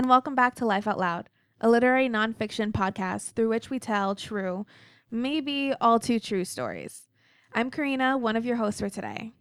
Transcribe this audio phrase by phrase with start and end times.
[0.00, 1.28] and welcome back to Life Out Loud,
[1.60, 4.64] a literary nonfiction podcast through which we tell true,
[5.10, 7.06] maybe all too true stories.
[7.52, 9.32] I'm Karina, one of your hosts for today.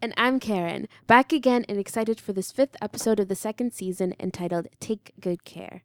[0.00, 4.14] And I'm Karen, back again and excited for this fifth episode of the second season
[4.20, 5.82] entitled Take Good Care.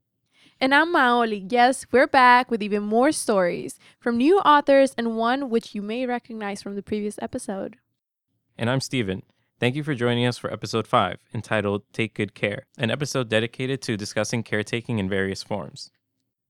[0.62, 1.52] And I'm Maoli.
[1.52, 6.06] Yes, we're back with even more stories from new authors and one which you may
[6.06, 7.78] recognize from the previous episode.
[8.60, 9.24] And I'm Steven.
[9.60, 13.82] Thank you for joining us for episode 5, entitled Take Good Care, an episode dedicated
[13.82, 15.92] to discussing caretaking in various forms.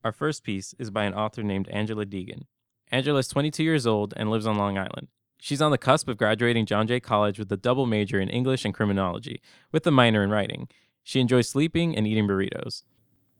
[0.04, 2.44] Our first piece is by an author named Angela Deegan.
[2.92, 5.08] Angela is 22 years old and lives on Long Island.
[5.40, 8.64] She's on the cusp of graduating John Jay College with a double major in English
[8.64, 10.68] and criminology, with a minor in writing.
[11.02, 12.84] She enjoys sleeping and eating burritos.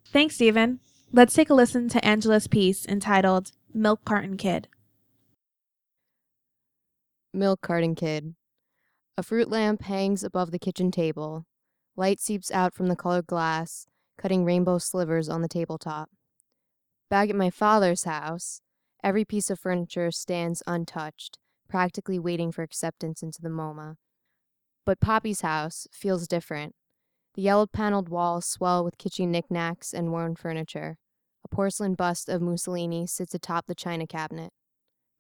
[0.04, 0.80] Thanks, Stephen.
[1.14, 4.68] Let's take a listen to Angela's piece entitled Milk Carton Kid.
[7.32, 8.34] Milk Carton Kid.
[9.20, 11.46] A fruit lamp hangs above the kitchen table.
[11.98, 13.86] Light seeps out from the colored glass,
[14.18, 16.10] cutting rainbow slivers on the tabletop.
[17.10, 18.62] Back at my father's house,
[19.04, 23.98] every piece of furniture stands untouched, practically waiting for acceptance into the MoMA.
[24.86, 26.74] But Poppy's house feels different.
[27.36, 30.98] The yellow paneled walls swell with kitschy knickknacks and worn furniture.
[31.44, 34.54] A porcelain bust of Mussolini sits atop the china cabinet.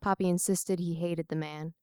[0.01, 1.73] Poppy insisted he hated the man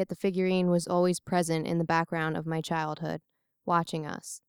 [0.00, 3.20] yet the figurine was always present in the background of my childhood,
[3.66, 4.40] watching us.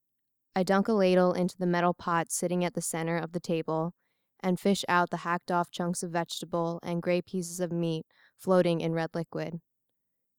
[0.56, 3.94] I dunk a ladle into the metal pot sitting at the center of the table
[4.40, 8.06] and fish out the hacked off chunks of vegetable and gray pieces of meat
[8.38, 9.60] floating in red liquid.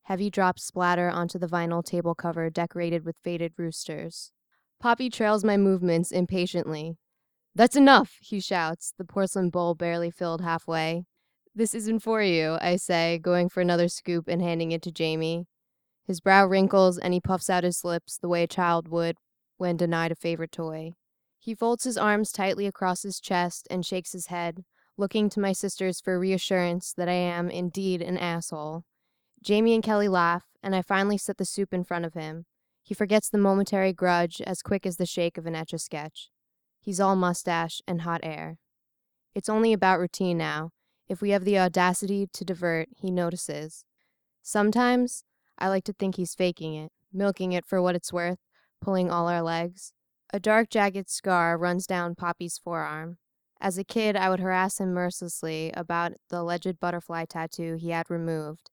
[0.04, 4.32] Heavy drops splatter onto the vinyl table cover decorated with faded roosters.
[4.80, 6.96] Poppy trails my movements impatiently.
[7.54, 11.04] That's enough, he shouts, the porcelain bowl barely filled halfway.
[11.54, 15.46] This isn't for you, I say, going for another scoop and handing it to Jamie.
[16.06, 19.16] His brow wrinkles and he puffs out his lips the way a child would
[19.58, 20.94] when denied a favorite toy.
[21.38, 24.64] He folds his arms tightly across his chest and shakes his head,
[24.96, 28.84] looking to my sisters for reassurance that I am indeed an asshole.
[29.42, 32.46] Jamie and Kelly laugh, and I finally set the soup in front of him.
[32.82, 36.30] He forgets the momentary grudge as quick as the shake of an etch a sketch.
[36.80, 38.58] He's all mustache and hot air.
[39.34, 40.70] It's only about routine now,
[41.12, 43.84] if we have the audacity to divert, he notices.
[44.42, 45.24] Sometimes
[45.58, 48.38] I like to think he's faking it, milking it for what it's worth,
[48.80, 49.92] pulling all our legs.
[50.32, 53.18] A dark, jagged scar runs down Poppy's forearm.
[53.60, 58.08] As a kid, I would harass him mercilessly about the alleged butterfly tattoo he had
[58.08, 58.70] removed.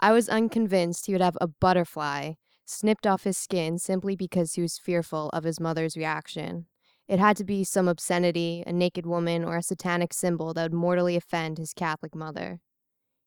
[0.00, 2.32] I was unconvinced he would have a butterfly
[2.64, 6.66] snipped off his skin simply because he was fearful of his mother's reaction.
[7.08, 10.72] It had to be some obscenity, a naked woman, or a satanic symbol that would
[10.72, 12.60] mortally offend his Catholic mother.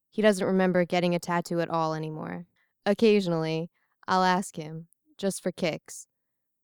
[0.09, 2.47] He doesn't remember getting a tattoo at all anymore.
[2.85, 3.69] Occasionally,
[4.07, 4.87] I'll ask him,
[5.17, 6.07] just for kicks,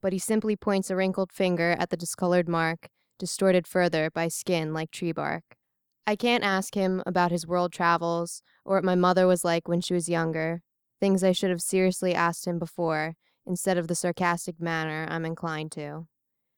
[0.01, 2.89] but he simply points a wrinkled finger at the discolored mark,
[3.19, 5.43] distorted further by skin like tree bark.
[6.07, 9.81] I can't ask him about his world travels or what my mother was like when
[9.81, 10.63] she was younger,
[10.99, 15.72] things I should have seriously asked him before, instead of the sarcastic manner I'm inclined
[15.73, 16.07] to.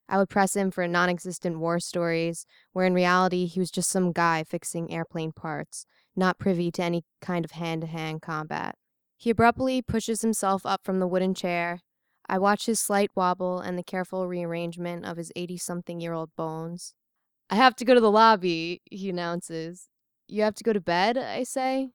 [0.10, 3.90] I would press him for non existent war stories, where in reality he was just
[3.90, 8.76] some guy fixing airplane parts, not privy to any kind of hand to hand combat.
[9.18, 11.80] He abruptly pushes himself up from the wooden chair.
[12.28, 16.36] I watch his slight wobble and the careful rearrangement of his 80 something year old
[16.36, 16.94] bones.
[17.50, 19.88] I have to go to the lobby, he announces.
[20.28, 21.92] You have to go to bed, I say.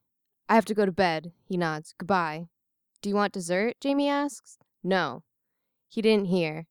[0.49, 1.95] I have to go to bed, he nods.
[1.99, 2.47] Goodbye.
[3.03, 3.75] Do you want dessert?
[3.81, 4.59] Jamie asks.
[4.83, 5.25] No.
[5.89, 6.68] He didn't hear.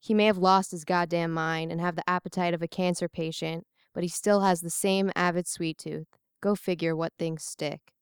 [0.00, 3.66] He may have lost his goddamn mind and have the appetite of a cancer patient,
[3.92, 6.08] but he still has the same avid sweet tooth.
[6.40, 7.92] Go figure what things stick.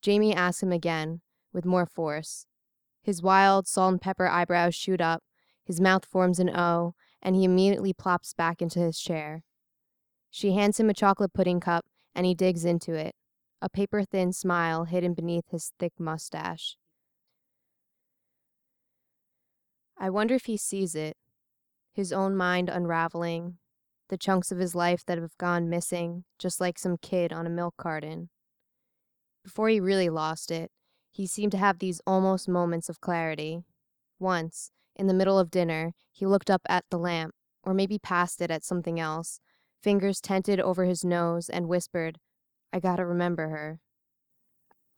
[0.00, 1.20] Jamie asks him again,
[1.52, 2.46] with more force.
[3.02, 5.22] His wild, salt and pepper eyebrows shoot up,
[5.64, 9.44] his mouth forms an O, and he immediately plops back into his chair.
[10.30, 11.84] She hands him a chocolate pudding cup,
[12.14, 13.14] and he digs into it,
[13.60, 16.76] a paper thin smile hidden beneath his thick mustache.
[19.98, 21.16] I wonder if he sees it,
[21.92, 23.58] his own mind unraveling,
[24.08, 27.50] the chunks of his life that have gone missing, just like some kid on a
[27.50, 28.30] milk carton.
[29.44, 30.70] Before he really lost it,
[31.12, 33.64] He seemed to have these almost moments of clarity.
[34.18, 38.40] Once, in the middle of dinner, he looked up at the lamp, or maybe past
[38.40, 39.38] it at something else,
[39.82, 42.18] fingers tented over his nose, and whispered,
[42.72, 43.80] I gotta remember her.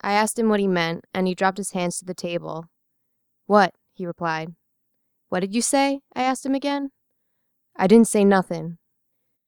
[0.01, 2.67] I asked him what he meant, and he dropped his hands to the table.
[3.47, 3.75] What?
[3.93, 4.55] he replied.
[5.35, 5.99] What did you say?
[6.15, 6.91] I asked him again.
[7.75, 8.79] I didn't say nothing.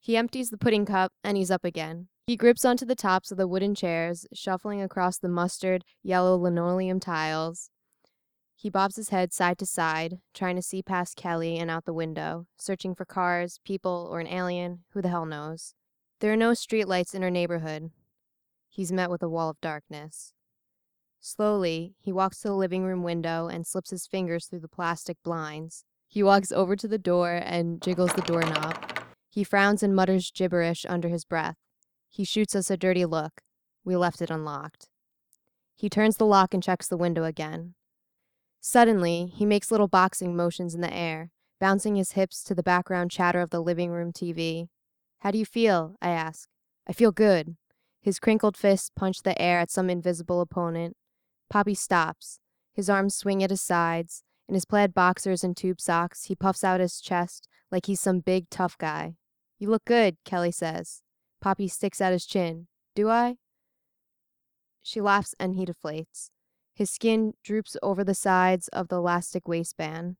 [0.01, 2.09] He empties the pudding cup, and he's up again.
[2.27, 6.99] He grips onto the tops of the wooden chairs, shuffling across the mustard yellow linoleum
[6.99, 7.71] tiles.
[8.57, 11.95] He bobs his head side to side, trying to see past Kelly and out the
[11.95, 14.81] window, searching for cars, people, or an alien.
[14.91, 15.75] Who the hell knows?
[16.19, 17.93] There are no streetlights in our neighborhood.
[18.69, 20.33] He's met with a wall of darkness.
[21.29, 25.21] Slowly, he walks to the living room window and slips his fingers through the plastic
[25.25, 25.85] blinds.
[26.07, 28.79] He walks over to the door and jiggles the doorknob.
[29.29, 31.57] He frowns and mutters gibberish under his breath.
[32.09, 33.41] He shoots us a dirty look.
[33.85, 34.89] We left it unlocked.
[35.75, 37.75] He turns the lock and checks the window again.
[38.61, 43.11] Suddenly, he makes little boxing motions in the air, bouncing his hips to the background
[43.11, 44.69] chatter of the living room TV.
[45.23, 45.97] How do you feel?
[46.01, 46.49] I ask.
[46.87, 47.57] I feel good.
[48.01, 50.97] His crinkled fists punch the air at some invisible opponent.
[51.49, 52.39] Poppy stops.
[52.73, 54.23] His arms swing at his sides.
[54.49, 58.21] In his plaid boxers and tube socks, he puffs out his chest like he's some
[58.21, 59.17] big, tough guy.
[59.59, 61.03] You look good, Kelly says.
[61.41, 62.69] Poppy sticks out his chin.
[62.95, 63.37] Do I?
[64.83, 66.31] She laughs and he deflates.
[66.75, 70.17] His skin droops over the sides of the elastic waistband.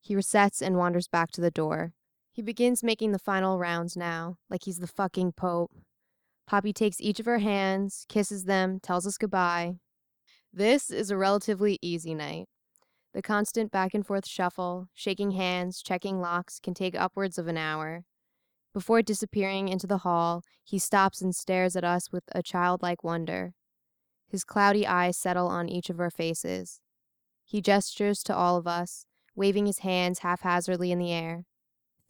[0.00, 1.92] He resets and wanders back to the door.
[2.32, 5.72] He begins making the final rounds now, like he's the fucking Pope.
[6.46, 9.76] Poppy takes each of her hands, kisses them, tells us goodbye.
[10.54, 12.46] This is a relatively easy night.
[13.14, 17.56] The constant back and forth shuffle, shaking hands, checking locks can take upwards of an
[17.56, 18.04] hour.
[18.74, 23.54] Before disappearing into the hall, he stops and stares at us with a childlike wonder.
[24.28, 26.80] His cloudy eyes settle on each of our faces.
[27.44, 31.44] He gestures to all of us, waving his hands haphazardly in the air.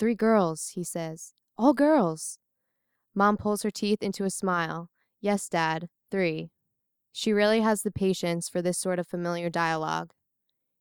[0.00, 1.32] Three girls, he says.
[1.56, 2.38] All girls.
[3.14, 4.88] Mom pulls her teeth into a smile.
[5.20, 6.50] Yes, Dad, three.
[7.12, 10.12] She really has the patience for this sort of familiar dialogue.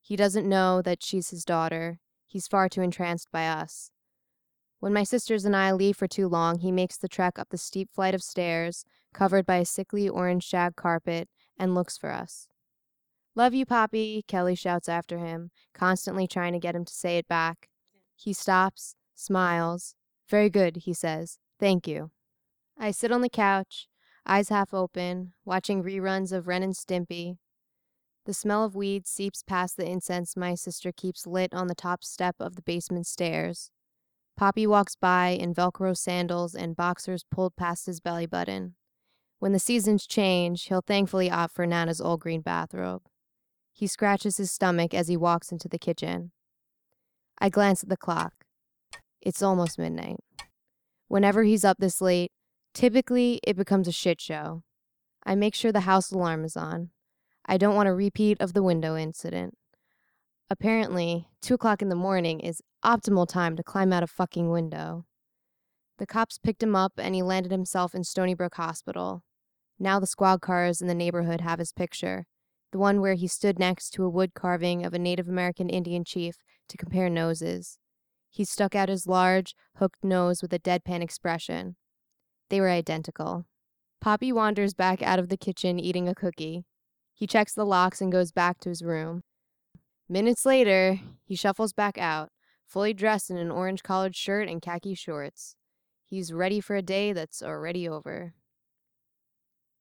[0.02, 2.00] He doesn't know that she's his daughter.
[2.26, 3.92] He's far too entranced by us.
[4.80, 7.58] When my sisters and I leave for too long, he makes the trek up the
[7.58, 8.84] steep flight of stairs,
[9.14, 11.30] covered by a sickly orange shag carpet,
[11.60, 12.48] and looks for us.
[13.36, 17.28] Love you, Poppy, Kelly shouts after him, constantly trying to get him to say it
[17.28, 17.70] back.
[18.16, 19.96] He stops, smiles.
[20.28, 21.38] Very good, he says.
[21.60, 22.12] Thank you.
[22.78, 23.88] I sit on the couch,
[24.32, 27.36] eyes half open, watching reruns of Ren and Stimpy.
[28.26, 32.02] The smell of weed seeps past the incense my sister keeps lit on the top
[32.02, 33.72] step of the basement stairs.
[34.38, 38.76] Poppy walks by in Velcro sandals and boxers pulled past his belly button.
[39.40, 43.02] When the seasons change, he'll thankfully opt for Nana's old green bathrobe.
[43.74, 46.32] He scratches his stomach as he walks into the kitchen.
[47.40, 48.46] I glance at the clock.
[49.20, 50.22] It's almost midnight.
[51.10, 52.32] Whenever he's up this late,
[52.74, 54.64] typically it becomes a shit show.
[55.24, 56.90] I make sure the house alarm is on.
[57.46, 59.58] I don't want a repeat of the window incident.
[60.50, 65.06] Apparently, 2 o'clock in the morning is optimal time to climb out a fucking window.
[65.98, 69.24] The cops picked him up and he landed himself in Stony Brook Hospital.
[69.80, 72.26] Now the squad cars in the neighborhood have his picture,
[72.72, 76.04] the one where he stood next to a wood carving of a Native American Indian
[76.04, 76.38] chief
[76.70, 77.78] to compare noses.
[78.30, 81.76] He stuck out his large, hooked nose with a deadpan expression.
[82.52, 83.46] They were identical.
[84.02, 86.66] Poppy wanders back out of the kitchen eating a cookie.
[87.14, 89.24] He checks the locks and goes back to his room.
[90.10, 92.30] Minutes later, he shuffles back out,
[92.66, 95.56] fully dressed in an orange collared shirt and khaki shorts.
[96.10, 98.34] He's ready for a day that's already over.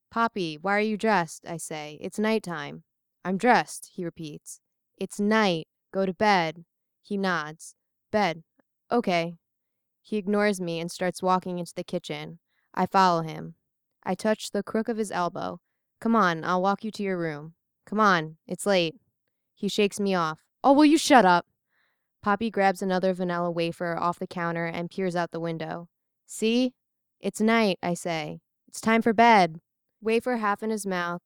[0.09, 1.45] Poppy, why are you dressed?
[1.49, 1.99] I say.
[2.01, 2.85] It's night time.
[3.25, 4.61] I'm dressed, he repeats.
[4.97, 5.67] It's night.
[5.93, 6.65] Go to bed.
[7.03, 7.75] He nods.
[8.13, 8.45] Bed.
[8.93, 9.39] Okay.
[10.03, 12.39] He ignores me and starts walking into the kitchen.
[12.75, 13.55] I follow him.
[14.03, 15.61] I touch the crook of his elbow.
[16.01, 17.55] Come on, I'll walk you to your room.
[17.87, 18.97] Come on, it's late.
[19.55, 20.41] He shakes me off.
[20.63, 21.47] Oh, will you shut up?
[22.23, 25.89] Poppy grabs another vanilla wafer off the counter and peers out the window.
[26.27, 26.75] See?
[27.19, 28.41] It's night, I say.
[28.69, 29.61] It's time for bed.
[30.01, 31.23] Wafer half in his mouth.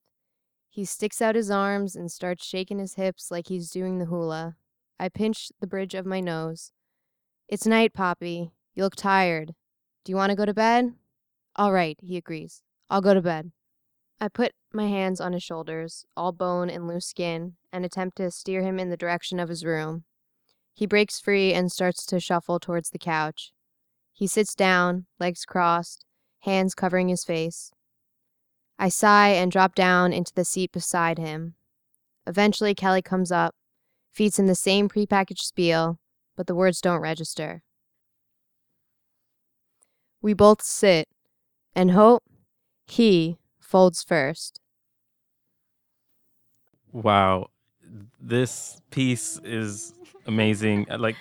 [0.69, 4.57] He sticks out his arms and starts shaking his hips like he's doing the hula.
[4.99, 6.73] I pinch the bridge of my nose.
[7.49, 8.53] It's night, Poppy.
[8.75, 9.55] You look tired.
[10.05, 10.95] Do you want to go to bed?
[11.57, 12.63] All right, he agrees.
[12.91, 13.53] I'll go to bed.
[14.21, 18.31] I put my hands on his shoulders, all bone and loose skin, and attempt to
[18.31, 20.05] steer him in the direction of his room.
[20.73, 23.53] He breaks free and starts to shuffle towards the couch.
[24.13, 26.05] He sits down, legs crossed,
[26.41, 27.71] hands covering his face.
[28.79, 31.55] I sigh and drop down into the seat beside him.
[32.27, 33.55] Eventually, Kelly comes up,
[34.13, 35.99] feeds him the same prepackaged spiel,
[36.37, 37.63] but the words don't register.
[40.21, 41.09] We both sit
[41.75, 42.23] and hope
[42.87, 44.61] he folds first.
[46.93, 47.49] Wow,
[48.21, 49.95] this piece is
[50.26, 50.87] amazing.
[50.90, 51.16] Uh, Like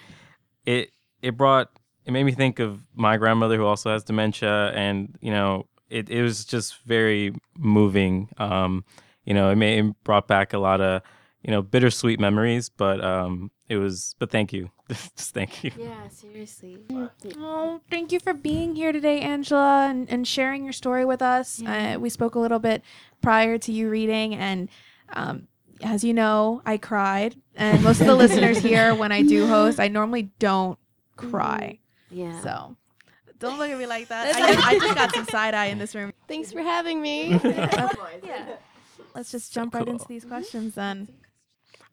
[0.65, 0.91] it,
[1.21, 1.69] it brought
[2.05, 6.09] it made me think of my grandmother who also has dementia, and you know, it
[6.09, 8.29] it was just very moving.
[8.37, 8.85] Um,
[9.25, 11.01] you know, it, made, it brought back a lot of
[11.43, 14.15] you know bittersweet memories, but um, it was.
[14.19, 15.71] But thank you, just thank you.
[15.77, 16.85] Yeah, seriously.
[17.37, 21.59] Oh, thank you for being here today, Angela, and, and sharing your story with us.
[21.59, 21.95] Yeah.
[21.95, 22.81] Uh, we spoke a little bit
[23.21, 24.69] prior to you reading, and
[25.13, 25.47] um,
[25.81, 27.35] as you know, I cried.
[27.55, 30.77] And most of the listeners here, when I do host, I normally don't
[31.15, 31.79] cry.
[32.09, 32.39] Yeah.
[32.41, 32.75] So
[33.39, 34.35] don't look at me like that.
[34.35, 36.11] I, I just got some side eye in this room.
[36.27, 37.39] Thanks for having me.
[37.43, 38.57] yeah.
[39.15, 41.07] Let's just jump right into these questions then.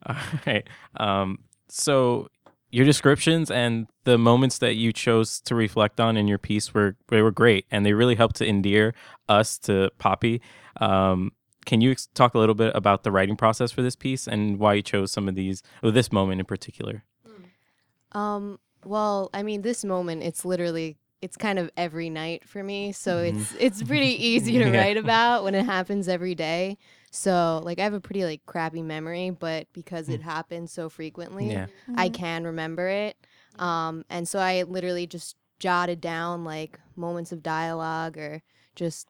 [0.05, 0.67] All right.
[0.97, 2.27] Um, so
[2.71, 6.95] your descriptions and the moments that you chose to reflect on in your piece were
[7.09, 8.93] they were great, and they really helped to endear
[9.29, 10.41] us to Poppy.
[10.79, 11.33] Um,
[11.65, 14.57] can you ex- talk a little bit about the writing process for this piece and
[14.57, 17.03] why you chose some of these, or this moment in particular?
[18.13, 22.91] Um, well, I mean, this moment, it's literally, it's kind of every night for me.
[22.91, 23.39] So mm-hmm.
[23.39, 24.77] it's it's pretty easy to Yeah.
[24.77, 26.77] write about when it happens every day.
[27.11, 30.15] So like I have a pretty like crappy memory, but because mm.
[30.15, 31.67] it happens so frequently, Yeah.
[31.95, 32.13] I mm-hmm.
[32.13, 33.17] can remember it.
[33.59, 38.41] Um, and so I literally just jotted down like moments of dialogue or
[38.75, 39.07] just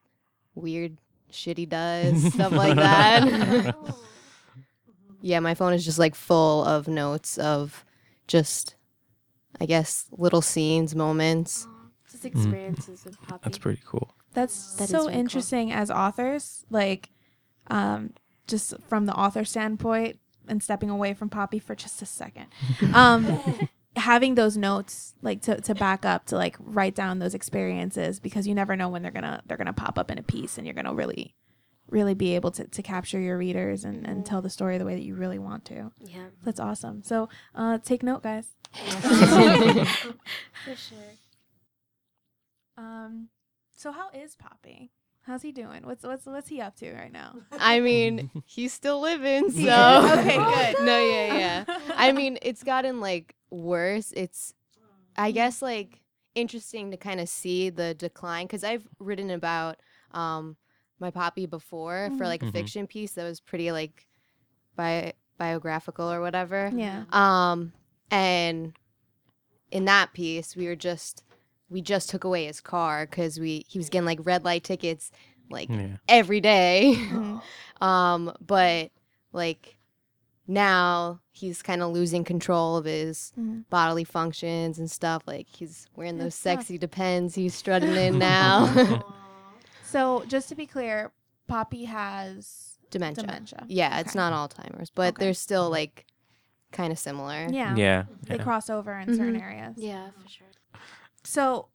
[0.56, 0.98] weird
[1.30, 3.76] shit he does, stuff like that.
[5.22, 7.86] yeah, my phone is just like full of notes of
[8.28, 8.76] just,
[9.60, 11.68] I guess, little scenes, moments.
[12.22, 13.42] Just experiences with Poppy.
[13.44, 14.14] That's pretty cool.
[14.34, 15.20] That's That is so very cool.
[15.20, 17.10] interesting as authors, like
[17.68, 18.14] um,
[18.48, 22.48] just from the author standpoint and stepping away from Poppy for just a second.
[22.94, 23.40] Um,
[23.98, 28.48] having those notes like to, to back up to like write down those experiences because
[28.48, 30.74] you never know when they're gonna they're gonna pop up in a piece and you're
[30.74, 31.36] gonna really
[31.90, 34.96] really be able to, to capture your readers and, and tell the story the way
[34.96, 35.92] that you really want to.
[36.00, 36.28] Yeah.
[36.42, 37.04] That's awesome.
[37.04, 38.48] So uh, take note guys.
[38.74, 39.02] For
[40.76, 40.98] sure.
[42.78, 43.30] Um,
[43.76, 44.92] so how is Poppy?
[45.24, 45.84] How's he doing?
[45.86, 47.36] What's what's what's he up to right now?
[47.60, 50.78] I mean, he's still living, so Okay, good.
[50.86, 51.66] no, yeah, yeah.
[51.96, 54.12] I mean, it's gotten like worse.
[54.16, 54.54] It's,
[55.16, 56.02] I guess, like
[56.34, 59.78] interesting to kind of see the decline because I've written about
[60.12, 60.58] um
[61.00, 62.28] my poppy before for Mhm.
[62.28, 62.52] like a Mhm.
[62.54, 64.08] fiction piece that was pretty like
[64.76, 66.72] bi- biographical or whatever.
[66.76, 67.06] Yeah.
[67.12, 67.74] Um,
[68.12, 68.74] and
[69.72, 71.24] in that piece, we were just
[71.72, 75.10] we just took away his car because we he was getting like red light tickets
[75.50, 75.98] like Yeah.
[76.08, 76.96] every day.
[77.82, 78.92] Um, but
[79.34, 79.78] like
[80.48, 83.64] now he's kind of losing control of his Mhm.
[83.72, 85.24] bodily functions and stuff.
[85.26, 86.60] Like he's wearing those That's tough.
[86.68, 89.02] sexy depends he's strutting in now.
[89.84, 91.12] So just to be clear,
[91.48, 93.26] Poppy has dementia.
[93.26, 93.66] dementia.
[93.68, 95.26] Yeah, it's not Alzheimer's, but Okay.
[95.26, 96.06] they're still like
[96.72, 97.48] kind of similar.
[97.52, 97.76] Yeah.
[97.76, 98.04] Yeah.
[98.28, 98.44] They yeah.
[98.44, 99.42] cross over in certain Mhm.
[99.44, 99.74] areas.
[99.78, 100.48] Yeah, for sure.
[101.24, 101.68] So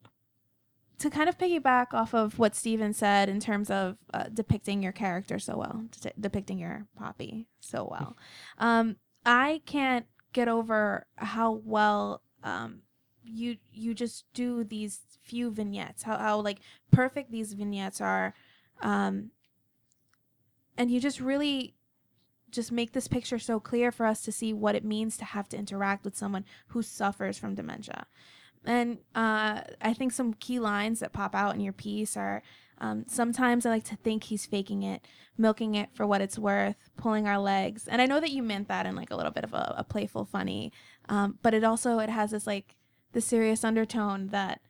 [0.99, 4.93] to kind of piggyback off of what Steven said in terms of uh, depicting your
[4.93, 8.17] character so well, de- depicting your Poppy so well,
[8.59, 12.83] um, I can't get over how well um,
[13.25, 16.03] you you just do these few vignettes.
[16.05, 16.61] How how like
[16.91, 18.35] perfect these vignettes are,
[18.81, 19.31] um,
[20.79, 21.75] and you just really
[22.51, 25.49] just make this picture so clear for us to see what it means to have
[25.49, 28.07] to interact with someone who suffers from dementia.
[28.67, 32.43] And uh, I think some key lines that pop out in your piece are
[32.79, 35.07] um, sometimes I like to think he's faking it,
[35.39, 37.89] milking it for what it's worth, pulling our legs.
[37.89, 39.85] And I know that you meant that in like a little bit of a, a
[39.85, 40.73] playful, funny,
[41.09, 42.77] um, but it also it has this like
[43.13, 44.61] the serious undertone that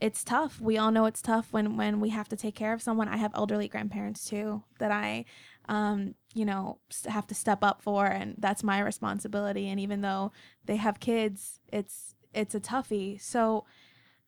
[0.00, 0.60] it's tough.
[0.60, 3.08] We all know it's tough when when we have to take care of someone.
[3.08, 5.24] I have elderly grandparents too that I,
[5.68, 6.78] um, you know,
[7.08, 9.68] have to step up for, and that's my responsibility.
[9.68, 10.30] And even though
[10.64, 13.20] they have kids, it's it's a toughie.
[13.20, 13.64] So,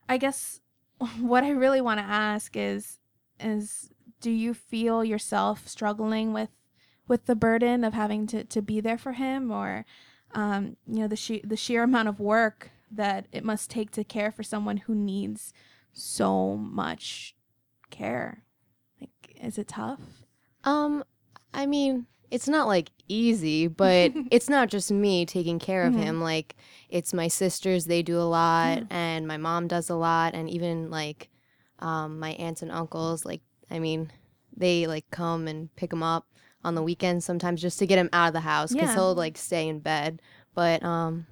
[0.08, 0.60] I guess
[1.20, 2.98] what I really want to ask is
[3.38, 3.90] is
[4.20, 6.50] do you feel yourself struggling with
[7.08, 9.50] with the burden of having to, to be there for him?
[9.50, 9.84] Or
[10.32, 14.04] um, you know the she- the sheer amount of work that it must take to
[14.04, 15.52] care for someone who needs
[15.92, 17.34] so much
[17.90, 18.44] care?
[19.00, 20.00] Like is it tough?
[20.64, 21.04] Um,
[21.54, 26.02] I mean, it's not like easy, but it's not just me taking care of Mhm.
[26.02, 26.20] him.
[26.20, 26.56] Like,
[26.88, 28.84] it's my sisters, they do a lot, Yeah.
[28.90, 31.28] and my mom does a lot, and even like
[31.80, 33.24] um, my aunts and uncles.
[33.24, 34.12] Like, I mean,
[34.56, 36.26] they like come and pick him up
[36.62, 38.94] on the weekends sometimes just to get him out of the house because Yeah.
[38.96, 40.20] he'll like stay in bed.
[40.54, 41.26] But um,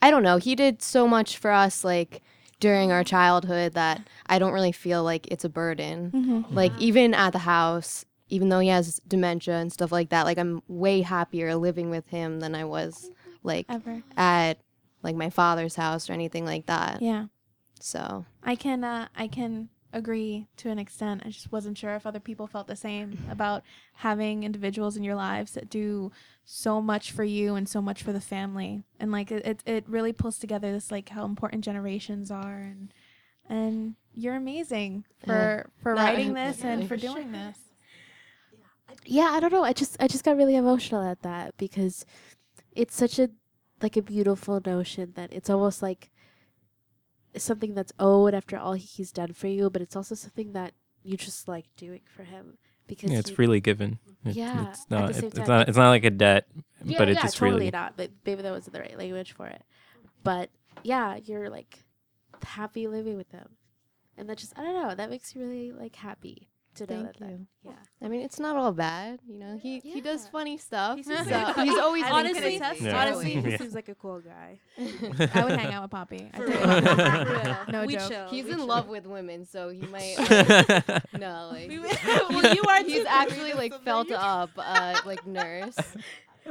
[0.00, 0.36] I don't know.
[0.36, 2.22] He did so much for us like
[2.60, 6.12] during our childhood that I don't really feel like it's a burden.
[6.14, 6.54] Mm-hmm.
[6.54, 10.38] Like even at the house, even though he has dementia and stuff like that, like
[10.38, 13.10] I'm way happier living with him than I was
[13.42, 14.02] like Ever.
[14.16, 14.58] at
[15.02, 17.00] like my father's house or anything like that.
[17.00, 17.26] Yeah.
[17.80, 21.22] So I can uh, I can agree to an extent.
[21.24, 23.62] I just wasn't sure if other people felt the same about
[23.94, 26.12] having individuals in your lives that do
[26.44, 28.82] so much for you and so much for the family.
[28.98, 32.92] And like it it, really pulls together this like how important generations are and
[33.48, 37.56] and you're amazing for for writing this and for doing this.
[39.04, 42.04] Yeah i don't know i just i just got really emotional at that because
[42.72, 43.30] it's such a
[43.82, 46.10] like a beautiful notion that it's almost like
[47.36, 50.72] something that's owed after all he's done for you but it's also something that
[51.02, 53.98] you just like doing for him because Yeah, it's freely given.
[54.24, 55.10] It- Yeah, it's not.
[55.10, 55.68] It, it's not.
[55.68, 56.46] It's not like a debt,
[56.84, 57.70] yeah, but it's yeah, just totally really.
[57.70, 59.62] not but maybe that wasn't the right language for it
[60.22, 60.50] but
[60.82, 61.84] yeah you're like
[62.42, 63.56] happy living with them,
[64.16, 67.06] and that just i don't know that makes you really like happy to know Thank
[67.06, 67.46] that, that you.
[67.64, 69.20] yeah I mean, it's not all bad.
[69.26, 70.30] You know, he he does Yeah.
[70.30, 70.96] funny stuff.
[70.98, 72.84] He's so just- he's always been Honestly- crazy.
[72.84, 73.00] Yeah.
[73.00, 73.40] honestly, Yeah.
[73.40, 74.58] he seems like a cool guy.
[74.78, 76.30] I would hang out with Poppy.
[76.32, 76.96] I For tell you real.
[76.96, 77.26] that.
[77.26, 77.56] For real.
[77.80, 78.08] No we joke.
[78.10, 78.28] chill.
[78.28, 78.66] He's we in chill.
[78.66, 80.16] love with women, so he might.
[80.18, 85.26] Like, no, like We- well, you are he's but actually like felt up, uh, like
[85.26, 85.76] nurse.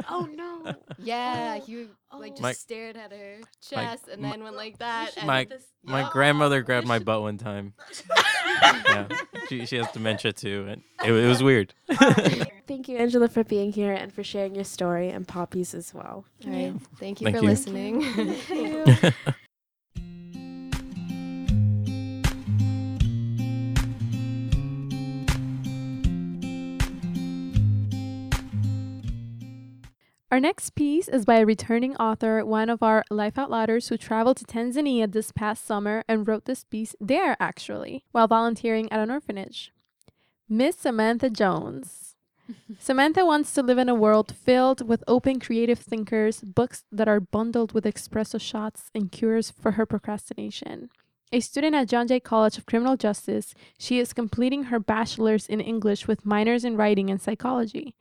[0.10, 2.44] Oh no Yeah, he oh, like just Oh.
[2.44, 5.12] My- stared at her chest and my- then went like that.
[5.18, 5.48] and- My
[5.84, 7.74] my grandmother grabbed my butt one time.
[8.86, 9.08] yeah,
[9.50, 11.74] she she has dementia too, and it, it was weird.
[12.68, 16.25] Thank you, Angela, for being here and for sharing your story and Poppy's as well.
[16.46, 17.50] All right, thank you Thank for you.
[17.50, 19.36] listening.
[30.36, 33.96] Our next piece is by a returning author, one of our Life Out Louders who
[33.96, 39.00] traveled to Tanzania this past summer and wrote this piece there, actually, while volunteering at
[39.00, 39.72] an orphanage.
[40.50, 42.16] Miss Samantha Jones.
[42.79, 47.22] Samantha wants to live in a world filled with open creative thinkers, books that are
[47.22, 50.90] bundled with espresso shots, and cures for her procrastination.
[51.31, 55.62] A student at John Jay College of Criminal Justice, she is completing her bachelor's in
[55.62, 57.96] English with minors in writing and psychology.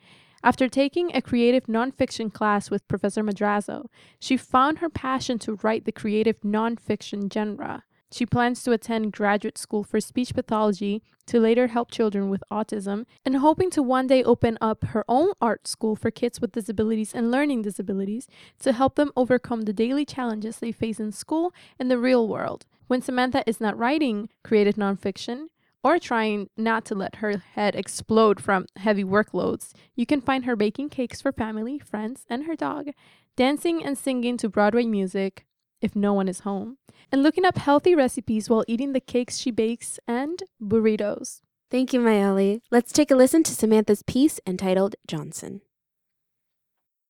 [0.44, 3.86] After taking a creative nonfiction class with Professor Madrazo,
[4.20, 7.84] she found her passion to write the creative nonfiction genre.
[8.12, 13.06] She plans to attend graduate school for speech pathology to later help children with autism
[13.24, 17.14] and hoping to one day open up her own art school for kids with disabilities
[17.14, 18.28] and learning disabilities
[18.60, 22.66] to help them overcome the daily challenges they face in school and the real world.
[22.86, 25.46] When Samantha is not writing creative nonfiction,
[25.84, 30.56] or trying not to let her head explode from heavy workloads, you can find her
[30.56, 32.88] baking cakes for family, friends, and her dog,
[33.36, 35.44] dancing and singing to Broadway music
[35.82, 36.78] if no one is home,
[37.12, 41.42] and looking up healthy recipes while eating the cakes she bakes and burritos.
[41.70, 42.60] Thank you, Mayali.
[42.70, 45.60] Let's take a listen to Samantha's piece entitled Johnson.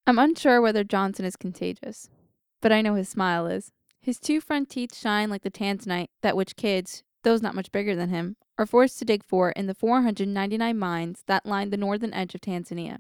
[0.07, 2.11] I'm unsure whether Johnson is contagious,
[2.61, 3.71] but I know his smile is.
[4.01, 7.97] His two front teeth shine like the tanzanite that which kids, those not much bigger
[7.97, 12.15] than him, are forced to dig for in the 499 mines that line the northern
[12.15, 12.99] edge of Tanzania.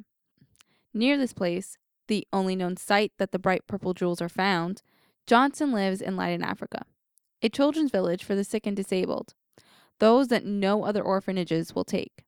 [0.92, 4.82] Near this place, the only known site that the bright purple jewels are found,
[5.26, 6.84] Johnson lives in Light in Africa,
[7.42, 9.34] a children's village for the sick and disabled,
[10.00, 12.24] those that no other orphanages will take.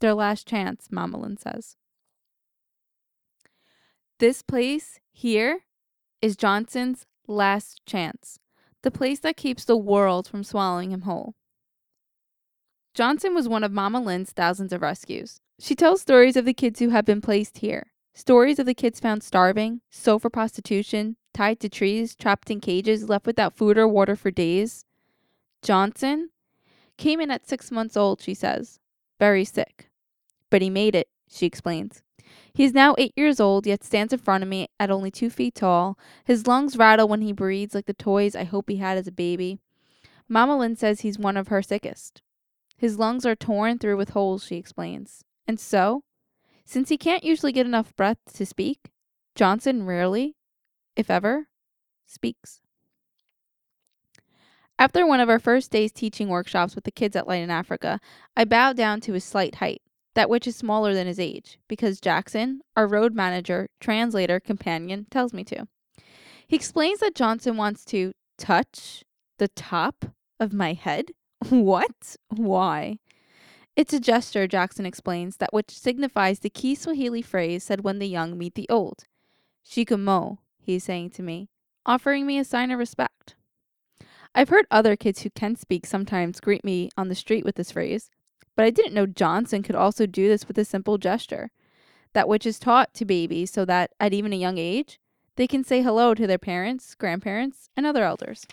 [0.00, 1.76] Their last chance, Mama Lynn says.
[4.18, 5.60] This place here
[6.20, 8.38] is Johnson's last chance,
[8.82, 11.34] the place that keeps the world from swallowing him whole.
[12.94, 15.40] Johnson was one of Mama Lynn's thousands of rescues.
[15.58, 19.00] She tells stories of the kids who have been placed here, stories of the kids
[19.00, 23.88] found starving, sold for prostitution, tied to trees, trapped in cages, left without food or
[23.88, 24.84] water for days.
[25.62, 26.30] Johnson
[26.98, 28.78] came in at six months old, she says,
[29.18, 29.88] very sick.
[30.50, 32.02] But he made it, she explains.
[32.54, 35.30] He is now eight years old, yet stands in front of me at only two
[35.30, 35.98] feet tall.
[36.24, 39.12] His lungs rattle when he breathes like the toys I hope he had as a
[39.12, 39.58] baby.
[40.28, 42.22] Mama Lynn says he's one of her sickest.
[42.76, 45.24] His lungs are torn through with holes, she explains.
[45.46, 46.04] And so,
[46.64, 48.90] since he can't usually get enough breath to speak,
[49.34, 50.36] Johnson rarely,
[50.96, 51.48] if ever,
[52.06, 52.60] speaks.
[54.78, 58.00] After one of our first day's teaching workshops with the kids at Light in Africa,
[58.36, 59.80] I bowed down to his slight height,
[60.14, 65.32] that which is smaller than his age, because Jackson, our road manager, translator, companion, tells
[65.32, 65.66] me to.
[66.46, 69.04] He explains that Johnson wants to touch
[69.38, 70.04] the top
[70.38, 71.12] of my head.
[71.48, 72.16] What?
[72.28, 72.98] Why?
[73.74, 78.06] It's a gesture, Jackson explains, that which signifies the key Swahili phrase said when the
[78.06, 79.04] young meet the old.
[79.66, 81.48] Shikamo, he is saying to me,
[81.86, 83.34] offering me a sign of respect.
[84.34, 87.72] I've heard other kids who can speak sometimes greet me on the street with this
[87.72, 88.10] phrase,
[88.56, 91.50] but I didn't know Johnson could also do this with a simple gesture,
[92.12, 94.98] that which is taught to babies so that, at even a young age,
[95.36, 98.46] they can say hello to their parents, grandparents, and other elders.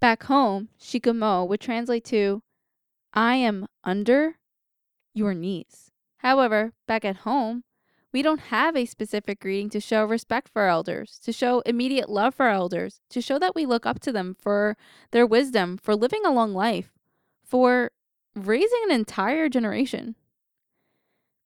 [0.00, 2.42] Back home, shikamo would translate to,
[3.14, 4.36] I am under
[5.14, 5.90] your knees.
[6.18, 7.64] However, back at home,
[8.12, 12.34] we don't have a specific greeting to show respect for elders, to show immediate love
[12.34, 14.76] for elders, to show that we look up to them for
[15.12, 16.92] their wisdom, for living a long life,
[17.42, 17.90] for
[18.36, 20.14] raising an entire generation.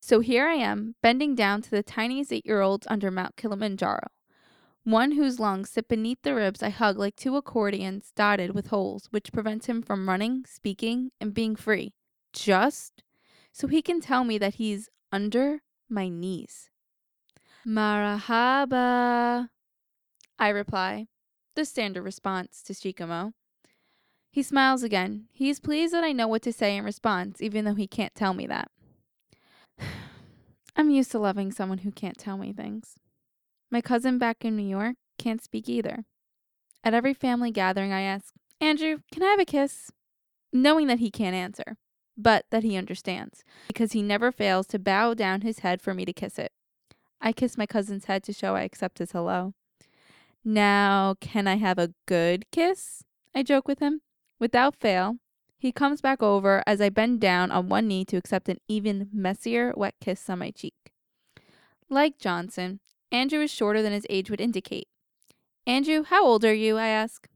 [0.00, 4.09] So here I am, bending down to the tiniest eight year olds under Mount Kilimanjaro,
[4.83, 9.07] one whose lungs sit beneath the ribs I hug like two accordions dotted with holes,
[9.11, 11.92] which prevent him from running, speaking, and being free,
[12.33, 13.03] just
[13.53, 16.70] so he can tell me that he's under my knees.
[17.66, 19.50] Marahaba,
[20.38, 21.07] I reply,
[21.55, 23.35] the standard response to Shikamo.
[24.33, 25.27] He smiles again.
[25.33, 28.14] He is pleased that I know what to say in response, even though he can't
[28.14, 28.71] tell me that.
[30.77, 32.97] I'm used to loving someone who can't tell me things.
[33.71, 36.05] My cousin back in New York can't speak either.
[36.85, 39.90] At every family gathering, I ask, Andrew, can I have a kiss?
[40.53, 41.77] Knowing that he can't answer,
[42.16, 46.05] but that he understands, because he never fails to bow down his head for me
[46.05, 46.53] to kiss it.
[47.21, 49.55] I kiss my cousin's head to show I accept his hello.
[50.45, 53.05] Now, can I have a good kiss?
[53.35, 54.01] I joke with him.
[54.40, 55.18] Without fail,
[55.59, 59.11] he comes back over as I bend down on one knee to accept an even
[59.12, 60.74] messier wet kiss on my cheek.
[61.90, 62.81] Like Johnson,
[63.12, 64.88] Andrew is shorter than his age would indicate.
[65.66, 66.79] Andrew, how old are you?
[66.79, 67.29] I ask.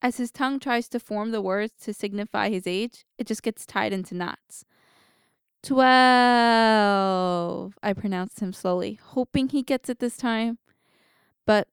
[0.00, 3.66] As his tongue tries to form the words to signify his age, it just gets
[3.66, 4.64] tied into knots.
[5.62, 5.88] Twelve,
[7.82, 10.58] I pronounce him slowly, hoping he gets it this time.
[11.46, 11.68] But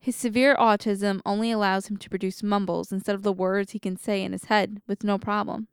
[0.00, 3.96] his severe autism only allows him to produce mumbles instead of the words he can
[3.96, 5.68] say in his head with no problem.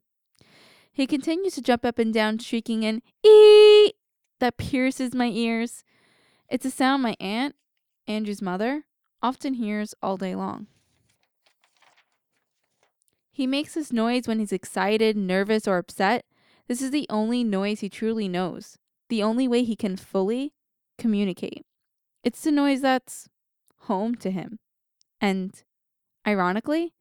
[0.91, 3.93] He continues to jump up and down, shrieking an ee
[4.39, 5.85] that pierces my ears.
[6.49, 7.55] It's a sound my aunt,
[8.05, 8.83] Andrew's mother,
[9.21, 10.67] often hears all day long.
[13.31, 16.25] He makes this noise when he's excited, nervous, or upset.
[16.67, 20.53] This is the only noise he truly knows, the only way he can fully
[20.97, 21.65] communicate.
[22.23, 23.29] It's the noise that's
[23.87, 24.59] home to him.
[25.19, 25.51] And
[26.25, 26.93] ironically,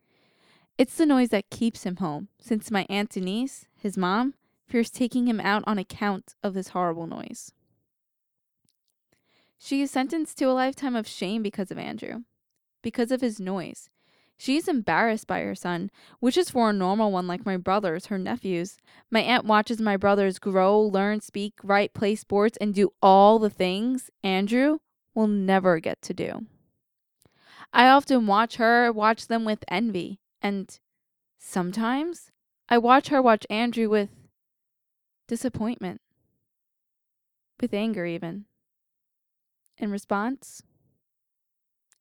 [0.79, 4.35] it's the noise that keeps him home, since my aunt Denise, his mom,
[4.66, 7.53] fears taking him out on account of this horrible noise.
[9.59, 12.22] She is sentenced to a lifetime of shame because of Andrew,
[12.83, 13.88] because of his noise.
[14.38, 18.07] She is embarrassed by her son, which is for a normal one like my brothers,
[18.07, 18.77] her nephews.
[19.11, 23.49] My aunt watches my brothers grow, learn, speak, write, play sports, and do all the
[23.49, 24.79] things Andrew
[25.14, 26.46] will never get to do.
[27.76, 30.80] I often watch her watch them with envy, and
[31.38, 32.32] sometimes
[32.70, 34.08] I watch her watch Andrew with
[35.28, 36.00] disappointment,
[37.60, 38.46] with anger, even.
[39.76, 40.62] In response,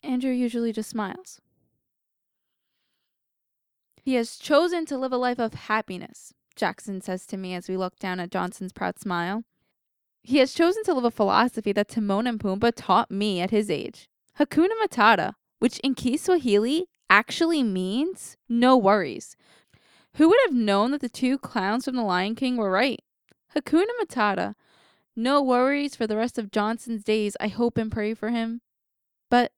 [0.01, 1.41] Andrew usually just smiles.
[4.01, 7.75] He has chosen to live a life of happiness, Jackson says to me as we
[7.75, 9.43] look down at Johnson's proud smile.
[10.23, 13.69] He has chosen to live a philosophy that Timon and Pumbaa taught me at his
[13.69, 14.07] age.
[14.39, 15.33] Hakuna Matata,
[15.65, 19.35] which in Kiswahili actually means no worries.
[20.17, 22.99] Who would have known that the two clowns from The Lion King were right?
[23.55, 24.53] Hakuna Matata.
[25.15, 27.35] No worries for the rest of Johnson's days.
[27.39, 28.61] I hope and pray for him.
[29.31, 29.53] But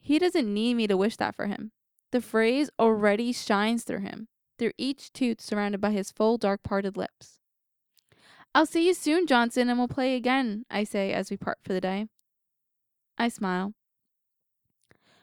[0.00, 1.72] he doesn't need me to wish that for him.
[2.12, 4.28] The phrase already shines through him,
[4.60, 7.40] through each tooth surrounded by his full dark parted lips.
[8.54, 11.72] I'll see you soon, Johnson, and we'll play again, I say as we part for
[11.72, 12.06] the day.
[13.18, 13.74] I smile,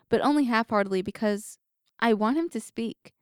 [0.09, 1.57] but only half heartedly because
[1.99, 3.13] I want him to speak.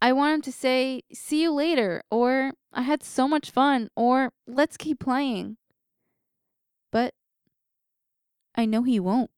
[0.00, 4.32] I want him to say, See you later, or I had so much fun, or
[4.46, 5.56] let's keep playing.
[6.92, 7.14] But
[8.54, 9.30] I know he won't.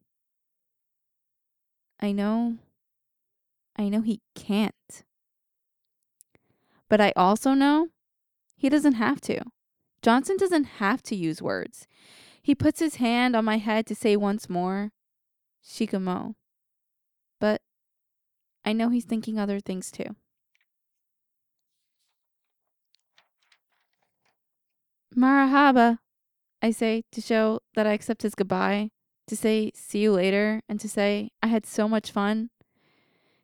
[2.01, 2.59] I know.
[3.77, 5.05] I know he can't.
[6.89, 7.89] But I also know
[8.57, 9.41] he doesn't have to.
[10.03, 11.87] Johnson doesn't have to use words.
[12.41, 14.91] He puts his hand on my head to say once more,
[15.65, 16.35] Shikamo.
[17.41, 17.63] But
[18.65, 20.17] I know he's thinking other things too.
[25.17, 25.99] Marahaba,
[26.63, 28.91] I say to show that I accept his goodbye,
[29.27, 32.51] to say see you later, and to say I had so much fun.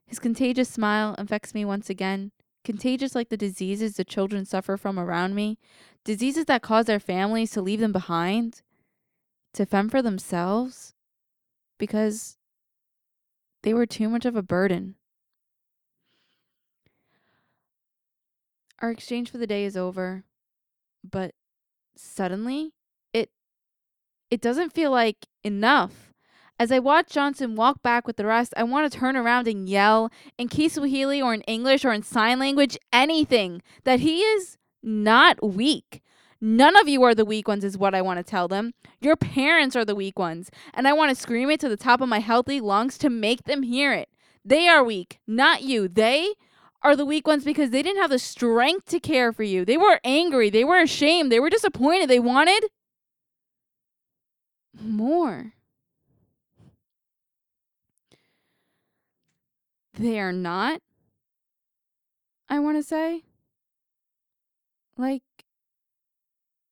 [0.06, 2.32] His contagious smile infects me once again,
[2.64, 5.58] contagious like the diseases the children suffer from around me,
[6.04, 8.62] diseases that cause their families to leave them behind,
[9.54, 10.94] to fend for themselves,
[11.78, 12.36] because
[13.64, 14.94] they were too much of a burden.
[18.80, 20.24] Our exchange for the day is over,
[21.02, 21.34] but
[21.96, 22.74] suddenly
[23.14, 23.30] it
[24.30, 26.12] it doesn't feel like enough.
[26.60, 29.66] As I watch Johnson walk back with the rest, I want to turn around and
[29.66, 35.42] yell in Kiswahili or in English or in sign language, anything, that he is not
[35.42, 36.02] weak.
[36.46, 38.74] None of you are the weak ones, is what I want to tell them.
[39.00, 42.02] Your parents are the weak ones, and I want to scream it to the top
[42.02, 44.10] of my healthy lungs to make them hear it.
[44.44, 45.88] They are weak, not you.
[45.88, 46.34] They
[46.82, 49.64] are the weak ones because they didn't have the strength to care for you.
[49.64, 52.64] They were angry, they were ashamed, they were disappointed, they wanted
[54.78, 55.54] more.
[59.94, 60.82] They are not,
[62.50, 63.22] I want to say,
[64.98, 65.22] like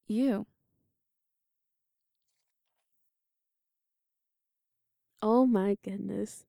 [0.08, 0.46] you.
[5.20, 6.44] Oh my goodness.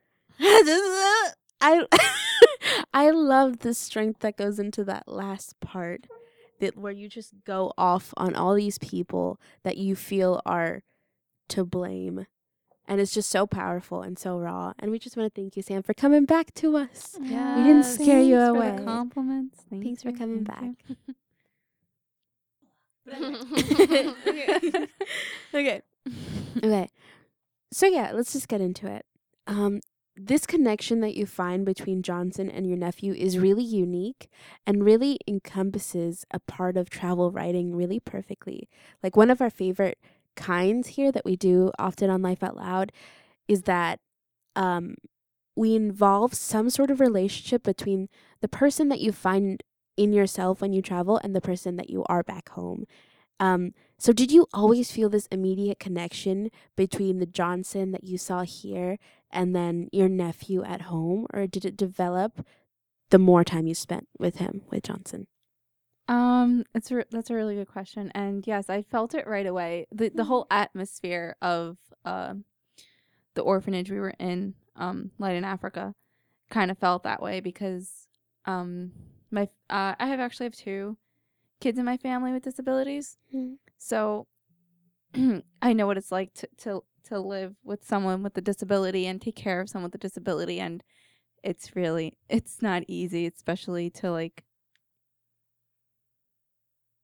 [0.40, 1.34] I
[2.92, 6.06] I love the strength that goes into that last part
[6.60, 10.82] that where you just go off on all these people that you feel are
[11.48, 12.26] to blame.
[12.86, 14.72] And it's just so powerful and so raw.
[14.78, 17.18] And we just want to thank you, Sam, for coming back to us.
[17.20, 18.84] Yeah, We didn't scare you thanks for away.
[18.84, 19.58] compliments.
[19.68, 20.78] Thank Thanks for coming thank
[23.10, 24.14] you.
[25.54, 25.82] okay.
[26.62, 26.88] Okay.
[27.72, 29.04] So yeah, let's just get into it.
[29.46, 29.80] Um
[30.20, 34.28] this connection that you find between Johnson and your nephew is really unique
[34.66, 38.68] and really encompasses a part of travel writing really perfectly.
[39.00, 39.98] Like one of our favorite
[40.34, 42.90] kinds here that we do often on Life Out Loud
[43.46, 44.00] is that
[44.56, 44.96] um
[45.54, 48.08] we involve some sort of relationship between
[48.40, 49.62] the person that you find
[49.98, 52.86] in yourself when you travel and the person that you are back home.
[53.40, 58.42] Um, so, did you always feel this immediate connection between the Johnson that you saw
[58.42, 58.98] here
[59.30, 62.44] and then your nephew at home, or did it develop
[63.10, 65.26] the more time you spent with him, with Johnson?
[66.08, 69.86] Um, it's a, that's a really good question, and yes, I felt it right away.
[69.92, 72.34] the The whole atmosphere of uh,
[73.34, 75.94] the orphanage we were in, um, Light in Africa,
[76.50, 78.08] kind of felt that way because
[78.46, 78.92] um
[79.30, 80.96] my uh, I have actually have two
[81.60, 83.58] kids in my family with disabilities, Mhm.
[83.78, 84.26] so
[85.62, 89.20] I know what it's like to to to live with someone with a disability and
[89.20, 90.82] take care of someone with a disability, and
[91.42, 94.44] it's really it's not easy, especially to like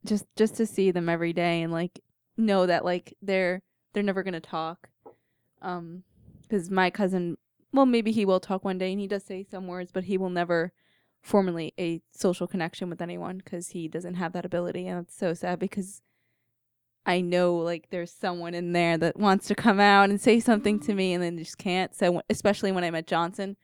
[0.04, 2.00] just just to see them every day and like
[2.36, 4.88] know that like they're they're never gonna talk
[5.62, 6.02] um
[6.42, 7.36] because my cousin
[7.72, 10.18] well maybe he will talk one day and he does say some words but he
[10.18, 10.72] will never
[11.24, 15.32] formulate a social connection with anyone because he doesn't have that ability and it's so
[15.32, 16.02] sad because
[17.06, 20.78] i know like there's someone in there that wants to come out and say something
[20.78, 21.94] to me and then just can't.
[21.94, 23.56] So especially when i met johnson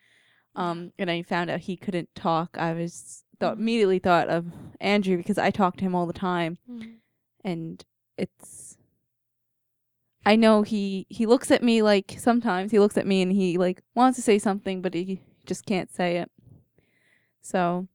[0.57, 4.47] um and i found out he couldn't talk i was thought immediately thought of
[4.81, 6.59] andrew because i talk to him all the time.
[7.45, 7.85] And
[8.17, 8.79] it's
[10.25, 13.59] I know he he looks at me like sometimes he looks at me and he
[13.59, 16.31] like wants to say something but he just can't say it.
[17.41, 17.89] So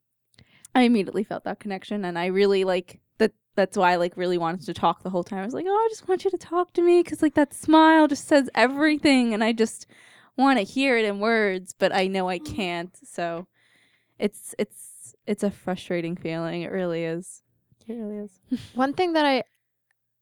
[0.74, 4.38] I immediately felt that connection and I really like that that's why I like really
[4.38, 5.40] wanted to talk the whole time.
[5.40, 7.54] I was like, "Oh, I just want you to talk to me cuz like that
[7.54, 9.88] smile just says everything and I just
[10.38, 13.48] want to hear it in words, but I know I can't." So
[14.20, 16.62] it's it's it's a frustrating feeling.
[16.62, 17.42] It really is.
[17.88, 18.40] It really is.
[18.74, 19.44] One thing that I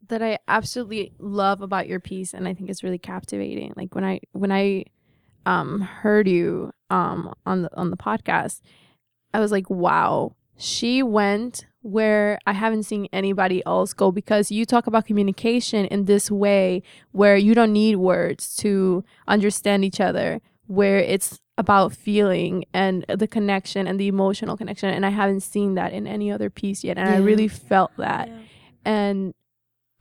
[0.09, 3.73] that I absolutely love about your piece and I think is really captivating.
[3.75, 4.85] Like when I when I
[5.45, 8.61] um heard you um on the on the podcast,
[9.33, 14.65] I was like, wow, she went where I haven't seen anybody else go because you
[14.65, 20.39] talk about communication in this way where you don't need words to understand each other,
[20.67, 24.89] where it's about feeling and the connection and the emotional connection.
[24.89, 26.97] And I haven't seen that in any other piece yet.
[26.97, 28.29] And I really felt that.
[28.85, 29.33] And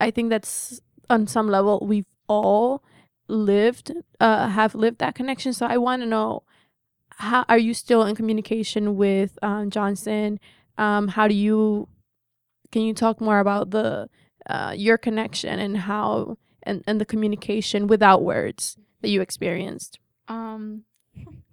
[0.00, 2.82] I think that's on some level we've all
[3.28, 5.52] lived, uh, have lived that connection.
[5.52, 6.44] So I want to know
[7.22, 10.40] how are you still in communication with um, Johnson?
[10.76, 11.88] Um, how do you
[12.72, 14.08] can you talk more about the
[14.46, 20.00] uh, your connection and how and, and the communication without words that you experienced?
[20.26, 20.82] Um,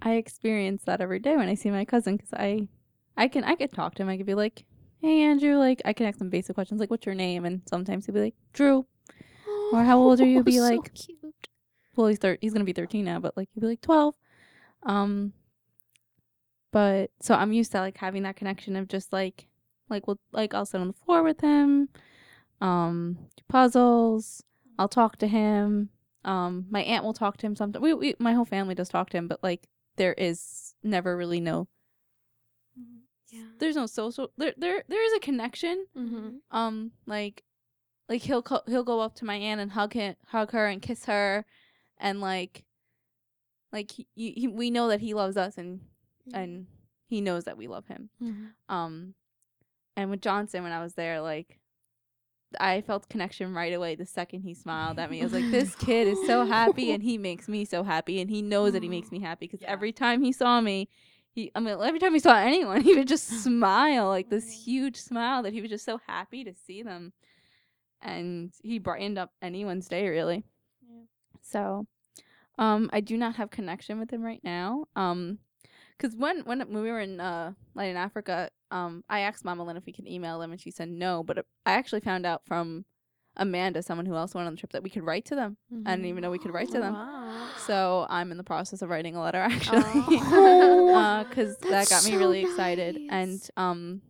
[0.01, 2.67] I experience that every day when I see my cousin because I,
[3.15, 4.09] I can I could talk to him.
[4.09, 4.65] I could be like,
[5.01, 8.07] "Hey Andrew," like I can ask him basic questions like, "What's your name?" And sometimes
[8.07, 8.85] he'll be like, "Drew."
[9.71, 10.43] Or how old are you?
[10.43, 11.47] Be so like- cute.
[11.95, 14.15] Well, he's thir- he's gonna be thirteen now, but like he'll be like twelve.
[14.81, 15.33] Um,
[16.71, 19.47] but so I'm used to like having that connection of just like
[19.89, 21.89] like we'll like I'll sit on the floor with him,
[22.61, 24.43] um, do puzzles.
[24.77, 25.89] I'll talk to him.
[26.23, 27.81] Um, my aunt will talk to him sometimes.
[27.81, 31.41] We, we my whole family does talk to him, but like there is never really
[31.41, 31.67] no.
[33.31, 33.43] Yeah.
[33.59, 34.31] There's no social.
[34.37, 35.85] There there there is a connection.
[35.95, 36.57] Mm-hmm.
[36.57, 37.43] Um, like,
[38.07, 40.81] like he'll co- he'll go up to my aunt and hug him, hug her and
[40.81, 41.45] kiss her,
[41.99, 42.65] and like,
[43.71, 45.81] like he, he, we know that he loves us and
[46.33, 46.67] and
[47.07, 48.09] he knows that we love him.
[48.21, 48.73] Mm-hmm.
[48.73, 49.13] Um,
[49.95, 51.59] and with Johnson, when I was there, like,
[52.59, 55.21] I felt connection right away the second he smiled at me.
[55.21, 58.29] I was like, this kid is so happy, and he makes me so happy, and
[58.29, 60.89] he knows that he makes me happy because every time he saw me,
[61.31, 64.97] he, I mean, every time he saw anyone, he would just smile like this huge
[64.97, 67.13] smile that he was just so happy to see them,
[68.01, 70.43] and he brightened up anyone's day really.
[71.41, 71.87] So,
[72.57, 74.85] um, I do not have connection with him right now.
[74.95, 75.39] Um,
[75.99, 79.63] because when when when we were in uh like in Africa, um, I asked Mama
[79.63, 81.23] Lynn if we could email them, and she said no.
[81.23, 82.85] But uh, I actually found out from
[83.35, 85.57] Amanda, someone who else went on the trip, that we could write to them.
[85.85, 86.93] I didn't even know we could write to them.
[87.57, 91.25] So I'm in the process of writing a letter actually, Oh.
[91.29, 92.99] because that got me really excited.
[93.09, 94.01] And um,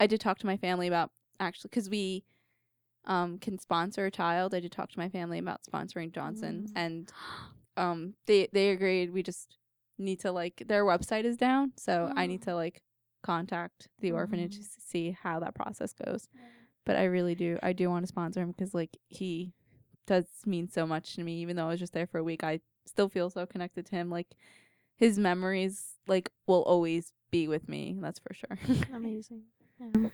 [0.00, 1.10] I did talk to my family about
[1.40, 2.24] actually because we
[3.04, 4.54] um can sponsor a child.
[4.54, 7.12] I did talk to my family about sponsoring Johnson, and
[7.76, 9.12] um they they agreed.
[9.12, 9.58] We just
[9.98, 12.82] need to like their website is down, so I need to like
[13.22, 16.28] contact the orphanage to see how that process goes.
[16.84, 19.52] But I really do I do want to sponsor him because like he
[20.06, 21.40] does mean so much to me.
[21.40, 23.96] Even though I was just there for a week, I still feel so connected to
[23.96, 24.10] him.
[24.10, 24.28] Like
[24.96, 27.96] his memories like will always be with me.
[28.00, 28.58] That's for sure.
[28.94, 29.42] Amazing.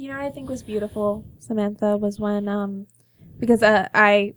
[0.00, 2.86] You know what I think was beautiful, Samantha, was when um
[3.40, 4.34] because uh, I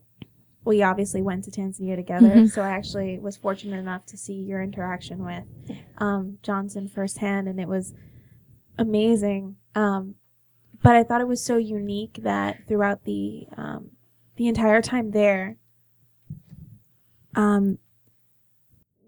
[0.63, 2.49] we obviously went to Tanzania together, Mhm.
[2.49, 5.43] so I actually was fortunate enough to see your interaction with
[5.97, 7.93] um Johnson firsthand and it was
[8.77, 9.57] amazing.
[9.75, 10.15] Um
[10.83, 13.91] but I thought it was so unique that throughout the um
[14.35, 15.57] the entire time there
[17.35, 17.77] um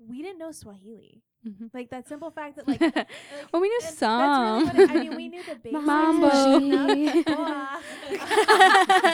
[0.08, 1.23] we didn't know Swahili.
[1.46, 1.70] Mhm.
[1.74, 2.80] Like that simple fact that like
[3.52, 4.66] well, we knew and some.
[4.66, 5.84] That's really what I mean, we knew the basics.
[5.84, 7.24] Mambo.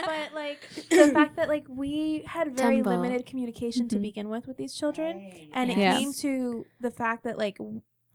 [0.06, 2.90] but like the fact that like we had very Jambo.
[2.92, 4.02] limited communication to Mhm.
[4.02, 5.22] begin with with these children,
[5.54, 7.58] and it came to the fact that like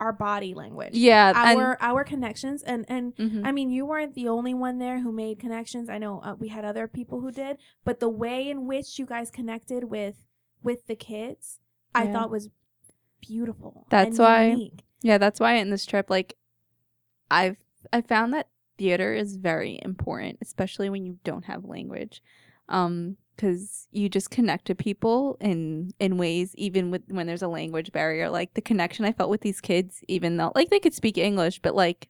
[0.01, 3.47] our body language, yeah, our our connections, and and and mhm.
[3.47, 5.89] I mean, you weren't the only one there who made connections.
[5.89, 9.07] I know uh, we had other people who did, but the way in which you
[9.07, 10.25] guys connected with
[10.63, 11.61] with the kids,
[11.95, 12.13] I Yeah.
[12.13, 12.49] thought was
[13.27, 13.87] beautiful.
[13.91, 14.81] That's why- unique.
[15.03, 16.37] Yeah, that's why in this trip, like,
[17.31, 17.57] I've
[17.93, 22.23] I found that theater is very important, especially when you don't have language,
[22.69, 27.49] um, because you just connect to people in in ways even with when there's a
[27.49, 28.31] language barrier.
[28.31, 31.61] Like the connection I felt with these kids, even though like they could speak English,
[31.61, 32.09] but like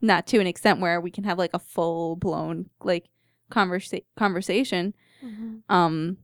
[0.00, 3.08] not to an extent where we can have like a full blown like
[3.50, 4.94] conversa- conversation.
[5.68, 6.16] Um,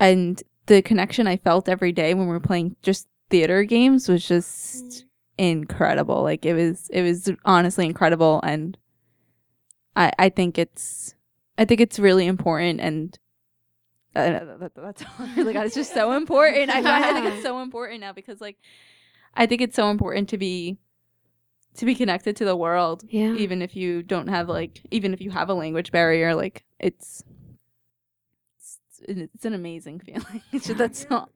[0.00, 4.26] and the connection I felt every day when we were playing just theater games was
[4.26, 5.04] just
[5.36, 6.22] incredible.
[6.22, 8.78] Like it was, it was honestly incredible, and
[9.96, 11.14] I, I think it's,
[11.58, 13.18] I think it's really important, and
[14.14, 14.22] uh,
[14.60, 15.66] that, that's all I really got.
[15.66, 16.70] It's just so important.
[16.70, 18.56] I, I think it's so important now because, like,
[19.34, 20.78] I think it's so important to be,
[21.76, 23.34] to be connected to the world, Yeah.
[23.34, 26.34] even if you don't have like, even if you have a language barrier.
[26.34, 27.22] Like, it's,
[29.02, 30.42] it's, it's an amazing feeling.
[30.52, 31.30] It's just, that's all.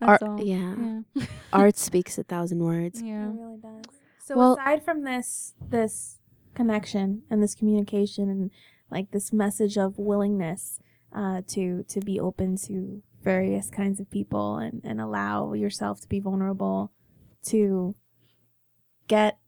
[0.00, 0.40] That's Art, all.
[0.42, 0.74] yeah.
[1.14, 1.26] Yeah.
[1.52, 3.02] Art speaks a thousand words.
[3.02, 3.26] Yeah.
[3.28, 3.84] It really does.
[4.24, 6.18] So Well- aside from this this
[6.54, 8.50] connection and this communication and
[8.90, 10.80] like this message of willingness
[11.12, 16.08] uh, to to be open to various kinds of people and, and allow yourself to
[16.08, 16.92] be vulnerable
[17.44, 17.94] to
[19.08, 19.38] get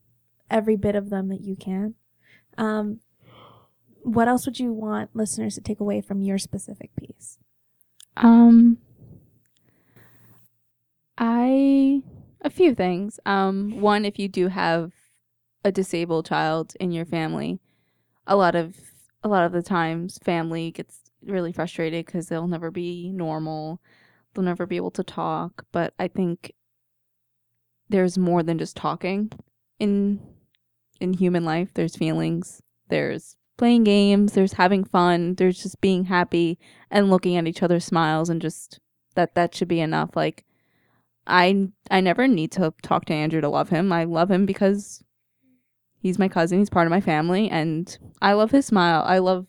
[0.51, 1.95] every bit of them that you can.
[2.59, 3.01] Um,
[4.03, 7.39] what else would you want listeners to take away from your specific piece?
[8.17, 8.79] Um
[11.19, 12.03] I
[12.43, 13.21] a few things.
[13.27, 14.93] Um one if you do have
[15.65, 17.61] a disabled child in your family,
[18.27, 18.77] a lot of
[19.23, 23.81] a lot of the times family gets really frustrated cuz they'll never be normal.
[24.35, 26.55] They'll never be able to talk, but I think
[27.89, 29.33] there's more than just talking
[29.79, 30.21] in
[31.01, 31.73] in human life.
[31.75, 32.63] There's feelings.
[32.89, 36.59] There's playing games, there's having fun, there's just being happy
[36.91, 38.81] and looking at each other's smiles and just
[39.17, 40.17] that that should be enough.
[40.17, 40.45] Like
[41.27, 43.93] i i never need to talk to andrew to love him.
[43.93, 45.05] I love him because
[45.99, 49.03] he's my cousin he's part of my family and i love his smile.
[49.07, 49.47] I love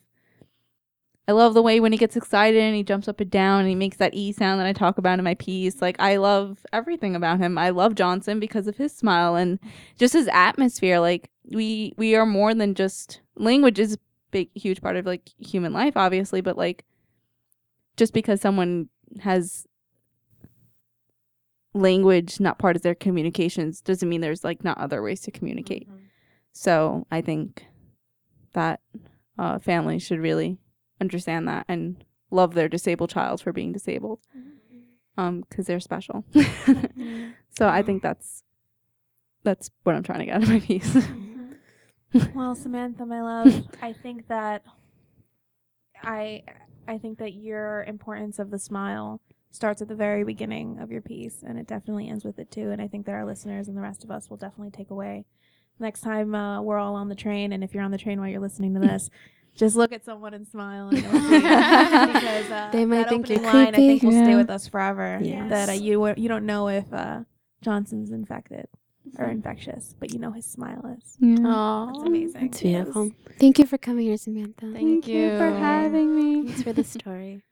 [1.28, 3.68] I love the way when he gets excited and he jumps up and down and
[3.68, 5.80] he makes that E sound that I talk about in my piece.
[5.80, 7.56] Like I love everything about him.
[7.58, 9.60] I love Johnson because of his smile and
[9.98, 10.98] just his atmosphere.
[10.98, 13.98] Like we we are more than just language is a
[14.32, 16.84] big huge part of like human life, obviously, but like
[17.96, 18.88] just because someone
[19.20, 19.66] has
[21.74, 25.88] language not part of their communications doesn't mean there's like not other ways to communicate.
[26.52, 27.64] So I think
[28.54, 28.80] that
[29.38, 30.58] uh, families should really
[31.02, 34.20] understand that and love their disabled child for being disabled,
[35.18, 36.24] um, because they're special.
[37.50, 38.42] so I think that's
[39.44, 40.96] that's what I'm trying to get out of my piece.
[42.34, 44.62] well, Samantha, my love, I think that
[46.02, 46.42] I
[46.86, 51.02] I think that your importance of the smile starts at the very beginning of your
[51.02, 53.76] piece and it definitely ends with it too and I think that our listeners and
[53.76, 55.26] the rest of us will definitely take away
[55.78, 58.30] next time uh, we're all on the train and if you're on the train while
[58.30, 59.10] you're listening to this
[59.54, 63.52] just look at someone and smile and because uh, They might that think you're opening
[63.54, 64.24] line I think will creepy.
[64.24, 65.50] stay with us forever Yes.
[65.50, 67.20] that uh, you you don't know if uh,
[67.62, 68.66] Johnson's infected
[69.18, 69.30] or Mm-hmm.
[69.32, 71.86] infectious but you know his smile is Aw.
[71.86, 73.10] that's amazing It's beautiful.
[73.38, 74.70] Thank you for coming here, Samantha.
[74.72, 76.44] Thank, you for having me.
[76.44, 77.42] Thanks for the story.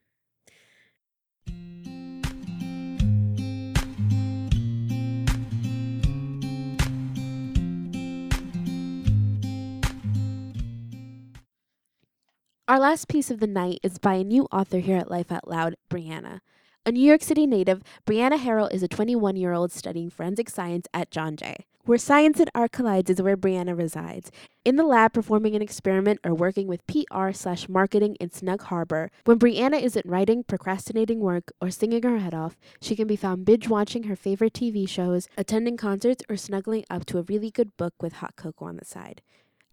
[12.70, 15.48] Our last piece of the night is by a new author here at Life Out
[15.48, 16.38] Loud, Brianna.
[16.86, 20.86] A New York City native, Brianna Harrell is a 21 year old studying forensic science
[20.94, 21.66] at John Jay.
[21.84, 24.30] Where science and art collides is where Brianna resides.
[24.64, 29.10] In the lab, performing an experiment or working with PR slash marketing in Snug Harbor.
[29.24, 33.46] When Brianna isn't writing, procrastinating work, or singing her head off, she can be found
[33.46, 37.76] binge watching her favorite TV shows, attending concerts, or snuggling up to a really good
[37.76, 39.22] book with hot cocoa on the side.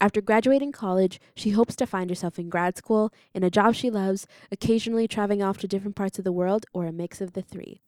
[0.00, 3.90] After graduating college, she hopes to find herself in grad school, in a job she
[3.90, 7.42] loves, occasionally traveling off to different parts of the world, or a mix of the
[7.42, 7.80] three.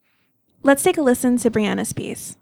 [0.63, 2.37] let's take a listen to Brianna's piece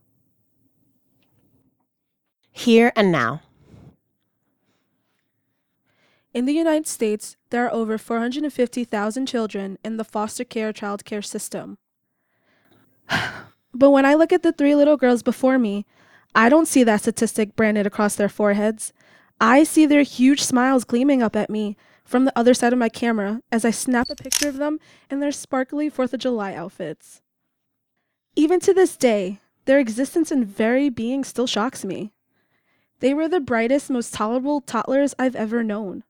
[2.51, 3.43] Here and now.
[6.33, 11.23] In the United States, there are over 450,000 children in the foster care child care
[11.23, 11.79] system.
[13.75, 15.85] but when I look at the three little girls before me,
[16.35, 18.93] I don't see that statistic branded across their foreheads.
[19.41, 22.89] I see their huge smiles gleaming up at me from the other side of my
[22.89, 24.81] camera as I snap a picture of them
[25.11, 27.23] in their sparkly 4th of July outfits.
[28.35, 32.13] Even to this day, their existence and very being still shocks me.
[33.01, 36.03] They were the brightest, most tolerable toddlers I've ever known.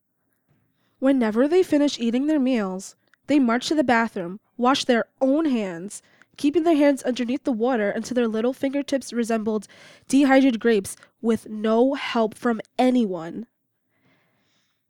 [1.01, 6.03] Whenever they finish eating their meals, they march to the bathroom, wash their own hands,
[6.39, 9.68] keeping their hands underneath the water until their little fingertips resembled
[10.09, 13.47] dehydrated grapes with no help from anyone.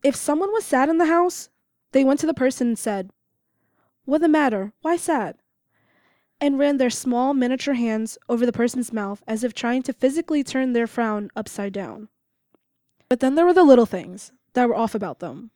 [0.02, 1.48] If someone was sad in the house,
[1.92, 3.10] they went to the person and said,
[4.04, 4.72] What the matter?
[4.82, 5.36] Why sad?
[6.40, 10.44] And ran their small miniature hands over the person's mouth as if trying to physically
[10.44, 12.08] turn their frown upside down.
[13.08, 15.50] But then there were the little things that were off about them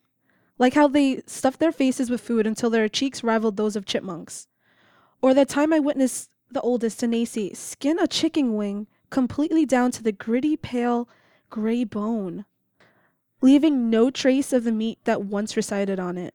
[0.62, 4.46] like how they stuffed their faces with food until their cheeks rivaled those of chipmunks.
[5.20, 10.02] Or that time I witnessed the oldest, Tanasi, skin a chicken wing completely down to
[10.02, 11.06] the gritty, pale,
[11.50, 12.46] gray bone,
[13.42, 16.34] leaving no trace of the meat that once resided on it.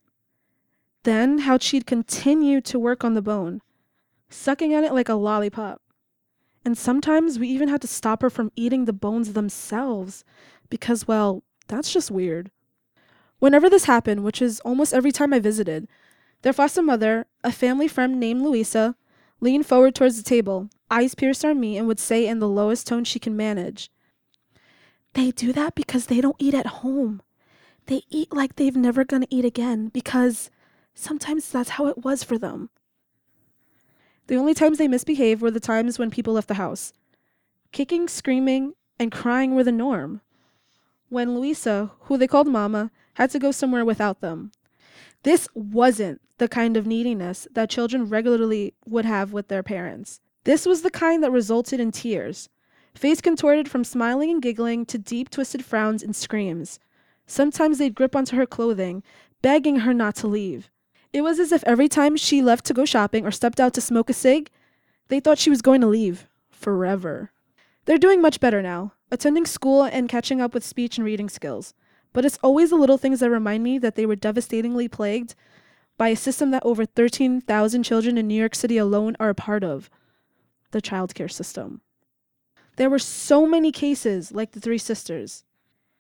[1.04, 3.62] Then how she'd continue to work on the bone,
[4.30, 5.82] sucking at it like a lollipop.
[6.64, 10.24] And sometimes we even had to stop her from eating the bones themselves
[10.70, 12.52] because, well, that's just weird.
[13.40, 15.88] Whenever this happened, which is almost every time I visited,
[16.44, 18.96] their foster mother, a family friend named Louisa,
[19.40, 22.88] leaned forward towards the table, eyes pierced on me, and would say in the lowest
[22.88, 23.92] tone she can manage,
[25.14, 27.22] They do that because they don't eat at home.
[27.88, 30.50] They eat like they've never gonna eat again because
[30.94, 32.70] sometimes that's how it was for them.
[34.28, 36.92] The only times they misbehaved were the times when people left the house.
[37.72, 40.22] Kicking, screaming, and crying were the norm.
[41.10, 44.52] When Louisa, who they called Mama, had to go somewhere without them.
[45.24, 50.20] This wasn't the kind of neediness that children regularly would have with their parents.
[50.48, 52.48] This was the kind that resulted in tears,
[52.96, 56.80] face contorted from smiling and giggling to deep twisted frowns and screams.
[57.26, 59.04] Sometimes they'd grip onto her clothing,
[59.42, 60.70] begging her not to leave.
[61.12, 63.82] It was as if every time she left to go shopping or stepped out to
[63.82, 64.50] smoke a cig,
[65.10, 67.34] they thought she was going to leave forever.
[67.84, 71.74] They're doing much better now, attending school and catching up with speech and reading skills.
[72.14, 75.36] But it's always the little things that remind me that they were devastatingly plagued
[75.98, 79.66] by a system that over 13,000 children in New York City alone are a part
[79.66, 79.90] of
[80.72, 81.82] the childcare system.
[82.78, 85.44] There were so many cases like the three sisters,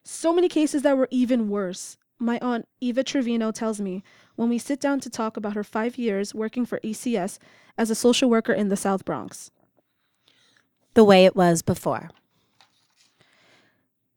[0.03, 1.97] so many cases that were even worse.
[2.19, 4.03] My aunt Eva Trevino tells me
[4.35, 7.39] when we sit down to talk about her five years working for ECS
[7.77, 9.51] as a social worker in the South Bronx.
[10.93, 12.09] The way it was before.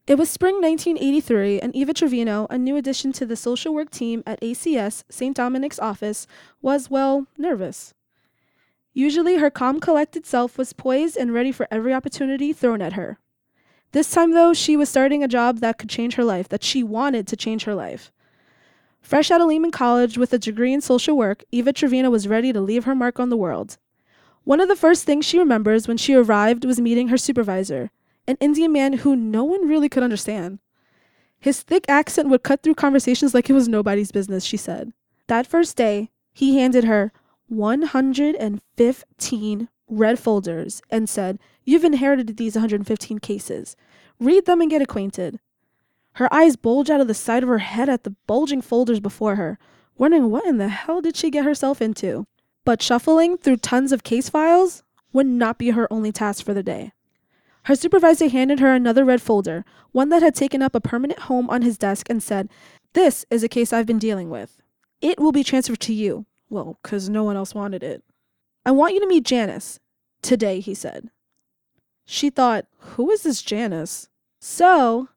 [0.07, 4.23] It was spring 1983, and Eva Trevino, a new addition to the social work team
[4.27, 5.37] at ACS St.
[5.37, 6.27] Dominic's office,
[6.61, 7.95] was, well, nervous.
[8.93, 13.19] Usually, her calm, collected self was poised and ready for every opportunity thrown at her.
[13.93, 16.83] This time, though, she was starting a job that could change her life, that she
[16.83, 18.13] wanted to change her life.
[19.01, 22.53] Fresh out of Lehman College with a degree in social work, Eva Trevino was ready
[22.53, 23.79] to leave her mark on the world.
[24.45, 27.91] One of the first things she remembers when she arrived was meeting her supervisor,
[28.27, 30.59] an Indian man who no one really could understand.
[31.41, 34.93] His thick accent would cut through conversations like it was nobody's business, she said.
[35.27, 37.13] That first day, he handed her
[37.51, 43.77] 115 red folders and said, You've inherited these 115 cases.
[44.19, 45.41] Read them and get acquainted.
[46.15, 49.37] Her eyes bulged out of the side of her head at the bulging folders before
[49.37, 49.59] her,
[49.99, 52.27] wondering what in the hell did she get herself into.
[52.65, 54.83] But shuffling through tons of case files
[55.13, 56.93] would not be her only task for the day.
[57.65, 61.51] Her supervisor handed her another red folder, one that had taken up a permanent home
[61.51, 62.49] on his desk, and said,
[62.93, 64.63] This is a case I've been dealing with.
[65.01, 66.27] It will be transferred to you.
[66.51, 68.03] Well, 'cause no one else wanted it.
[68.67, 69.81] I want you to meet Janice.
[70.21, 71.11] Today, he said.
[72.05, 74.09] She thought, Who is this Janice?
[74.41, 75.09] So,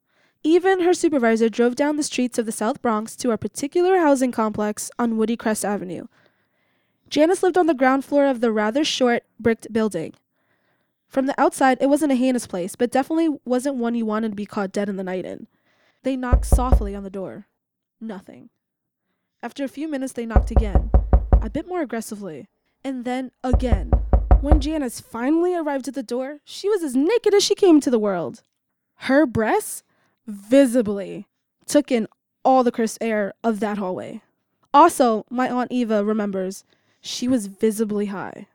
[0.43, 4.31] even her supervisor drove down the streets of the South Bronx to a particular housing
[4.31, 6.05] complex on Woodycrest Avenue.
[7.09, 10.13] Janice lived on the ground floor of the rather short, bricked building.
[11.07, 14.35] From the outside, it wasn't a heinous place, but definitely wasn't one you wanted to
[14.35, 15.47] be caught dead in the night in.
[16.03, 17.47] They knocked softly on the door.
[18.01, 18.49] Nothing.
[19.41, 20.89] After a few minutes, they knocked again,
[21.43, 22.47] a bit more aggressively,
[22.85, 23.91] and then again.
[24.39, 27.91] When Janice finally arrived at the door, she was as naked as she came to
[27.91, 28.43] the world.
[28.95, 29.83] Her breasts
[30.25, 31.27] visibly
[31.65, 32.07] took in
[32.45, 34.21] all the crisp air of that hallway.
[34.73, 36.63] Also, my Aunt Eva remembers
[37.01, 38.47] she was visibly high.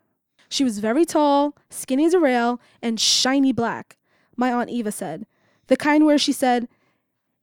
[0.49, 3.99] She was very tall, skinny as a rail, and shiny black,
[4.35, 5.27] my Aunt Eva said.
[5.67, 6.69] The kind where she said,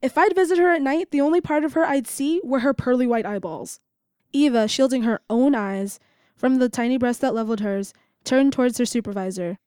[0.01, 2.73] If I'd visit her at night, the only part of her I'd see were her
[2.73, 3.79] pearly white eyeballs.
[4.35, 5.99] Eva, shielding her own eyes
[6.35, 7.93] from the tiny breast that leveled hers,
[8.25, 9.57] turned towards her supervisor.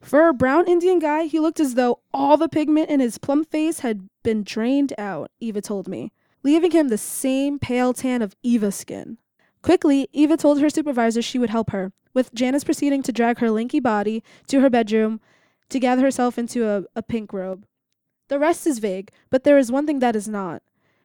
[0.00, 3.50] For a brown Indian guy, he looked as though all the pigment in his plump
[3.50, 8.36] face had been drained out, Eva told me, leaving him the same pale tan of
[8.42, 9.16] Eva's skin.
[9.62, 13.50] Quickly, Eva told her supervisor she would help her, with Janice proceeding to drag her
[13.50, 15.20] lanky body to her bedroom
[15.70, 17.66] to gather herself into a, a pink robe.
[18.28, 20.62] The rest is vague, but there is one thing that is not.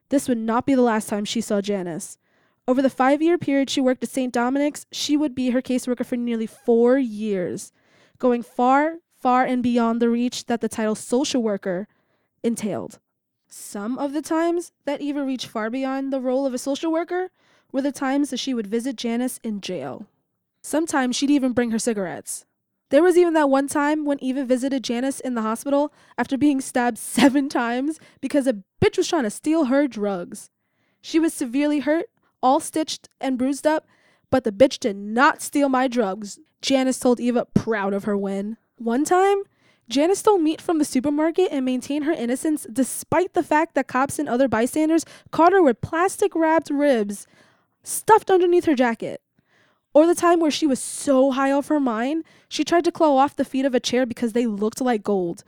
[0.09, 2.17] This would not be the last time she saw Janice.
[2.67, 4.31] Over the five year period she worked at St.
[4.31, 7.71] Dominic's, she would be her caseworker for nearly four years,
[8.19, 11.87] going far, far and beyond the reach that the title social worker
[12.43, 12.99] entailed.
[13.47, 17.29] Some of the times that Eva reached far beyond the role of a social worker
[17.71, 20.05] were the times that she would visit Janice in jail.
[20.61, 22.45] Sometimes she'd even bring her cigarettes.
[22.91, 26.61] There was even that one time when Eva visited Janice in the hospital after being
[26.61, 30.49] stabbed seven times because a bitch was trying to steal her drugs.
[31.01, 32.09] She was severely hurt,
[32.41, 33.87] all stitched and bruised up,
[34.29, 38.57] but the bitch did not steal my drugs, Janice told Eva, proud of her win.
[38.77, 39.43] One time,
[39.89, 44.17] Janice stole meat from the supermarket and maintained her innocence despite the fact that cops
[44.19, 47.27] and other bystanders caught her with plastic wrapped ribs
[47.83, 49.21] stuffed underneath her jacket.
[49.93, 53.17] Or the time where she was so high off her mind, she tried to claw
[53.17, 55.43] off the feet of a chair because they looked like gold.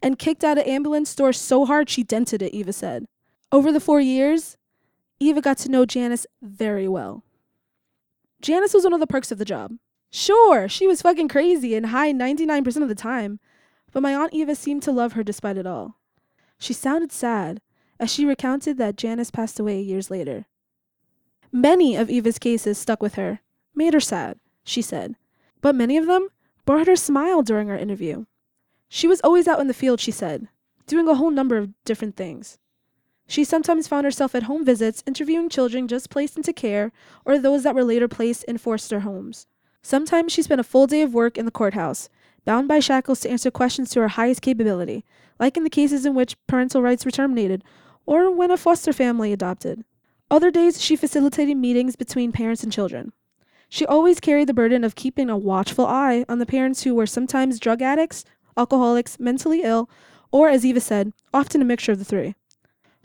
[0.00, 3.06] And kicked out an ambulance door so hard she dented it, Eva said.
[3.50, 4.56] Over the four years,
[5.18, 7.22] Eva got to know Janice very well.
[8.40, 9.72] Janice was one of the perks of the job.
[10.10, 13.40] Sure, she was fucking crazy and high 99% of the time,
[13.92, 15.96] but my Aunt Eva seemed to love her despite it all.
[16.58, 17.60] She sounded sad
[17.98, 20.46] as she recounted that Janice passed away years later.
[21.50, 23.40] Many of Eva's cases stuck with her,
[23.74, 25.16] made her sad, she said,
[25.62, 26.28] but many of them
[26.66, 28.26] brought her a smile during our interview.
[28.88, 30.48] She was always out in the field, she said,
[30.86, 32.58] doing a whole number of different things.
[33.26, 36.92] She sometimes found herself at home visits interviewing children just placed into care
[37.24, 39.46] or those that were later placed in foster homes.
[39.82, 42.08] Sometimes she spent a full day of work in the courthouse,
[42.44, 45.04] bound by shackles to answer questions to her highest capability,
[45.38, 47.62] like in the cases in which parental rights were terminated
[48.06, 49.84] or when a foster family adopted.
[50.30, 53.12] Other days, she facilitated meetings between parents and children.
[53.68, 57.06] She always carried the burden of keeping a watchful eye on the parents who were
[57.06, 58.24] sometimes drug addicts,
[58.56, 59.90] alcoholics, mentally ill,
[60.30, 62.34] or, as Eva said, often a mixture of the three.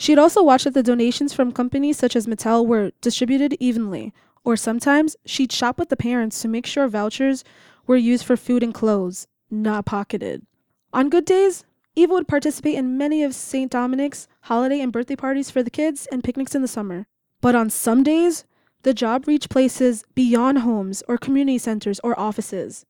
[0.02, 4.12] She had also watched that the donations from companies such as Mattel were distributed evenly,
[4.44, 7.44] or sometimes she'd shop with the parents to make sure vouchers
[7.86, 10.44] were used for food and clothes, not pocketed.
[10.92, 13.70] On good days, Eva would participate in many of St.
[13.70, 17.06] Dominic's holiday and birthday parties for the kids and picnics in the summer.
[17.40, 18.44] But on some days,
[18.82, 22.88] the job reached places beyond homes or community centers or offices.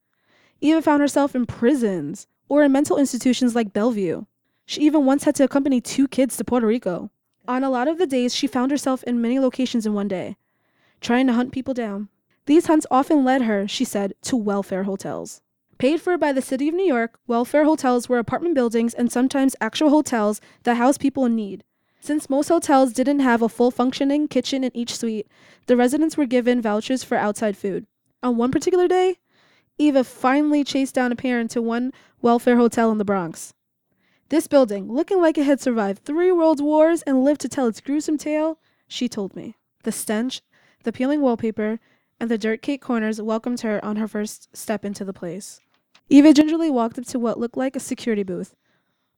[0.62, 4.24] Eva found herself in prisons or in mental institutions like Bellevue.
[4.72, 7.12] She even once had to accompany two kids to Puerto Rico.
[7.46, 10.38] On a lot of the days, she found herself in many locations in one day,
[11.02, 12.08] trying to hunt people down.
[12.46, 15.42] These hunts often led her, she said, to welfare hotels.
[15.78, 19.58] Paid for by the city of New York, welfare hotels were apartment buildings and sometimes
[19.60, 21.66] actual hotels that housed people in need.
[22.00, 25.28] Since most hotels didn't have a full functioning kitchen in each suite,
[25.68, 27.88] the residents were given vouchers for outside food.
[28.24, 29.18] On one particular day,
[29.78, 31.92] Eva finally chased down a parent to one
[32.22, 33.54] welfare hotel in the Bronx.
[34.32, 37.82] This building, looking like it had survived three world wars and lived to tell its
[37.82, 39.58] gruesome tale, she told me.
[39.84, 40.42] The stench,
[40.84, 41.82] the peeling wallpaper,
[42.18, 45.60] and the dirt cake corners welcomed her on her first step into the place.
[46.08, 48.56] Eva gingerly walked up to what looked like a security booth.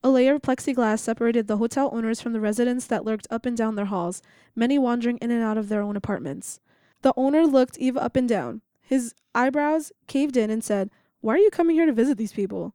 [0.04, 3.56] A layer of plexiglass separated the hotel owners from the residents that lurked up and
[3.56, 4.24] down their halls,
[4.56, 6.60] many wandering in and out of their own apartments.
[7.04, 8.64] The owner looked Eva up and down.
[8.82, 10.90] His eyebrows caved in and said,
[11.22, 12.74] Why are you coming here to visit these people?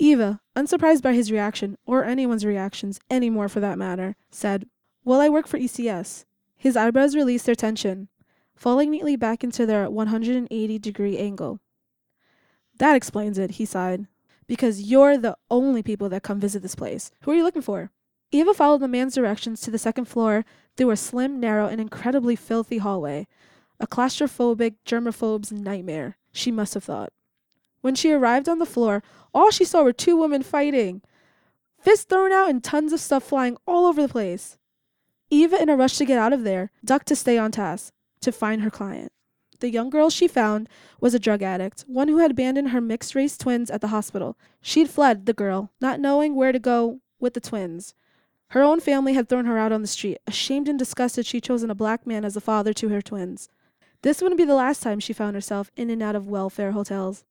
[0.00, 4.66] Eva, unsurprised by his reaction, or anyone's reactions anymore for that matter, said,
[5.04, 6.24] Well, I work for ECS.
[6.56, 8.08] His eyebrows released their tension,
[8.56, 11.60] falling neatly back into their 180 degree angle.
[12.78, 14.06] That explains it, he sighed.
[14.46, 17.10] Because you're the only people that come visit this place.
[17.22, 17.90] Who are you looking for?
[18.32, 20.46] Eva followed the man's directions to the second floor
[20.78, 23.26] through a slim, narrow, and incredibly filthy hallway.
[23.78, 27.12] A claustrophobic germaphobe's nightmare, she must have thought.
[27.80, 29.02] When she arrived on the floor,
[29.32, 31.02] all she saw were two women fighting,
[31.80, 34.58] fists thrown out and tons of stuff flying all over the place.
[35.30, 38.32] Eva, in a rush to get out of there, ducked to stay on task, to
[38.32, 39.12] find her client.
[39.60, 40.68] The young girl she found
[41.00, 44.36] was a drug addict, one who had abandoned her mixed race twins at the hospital.
[44.60, 47.94] She'd fled, the girl, not knowing where to go with the twins.
[48.48, 50.18] Her own family had thrown her out on the street.
[50.26, 53.48] Ashamed and disgusted, she'd chosen a black man as a father to her twins.
[54.02, 57.24] This wouldn't be the last time she found herself in and out of welfare hotels.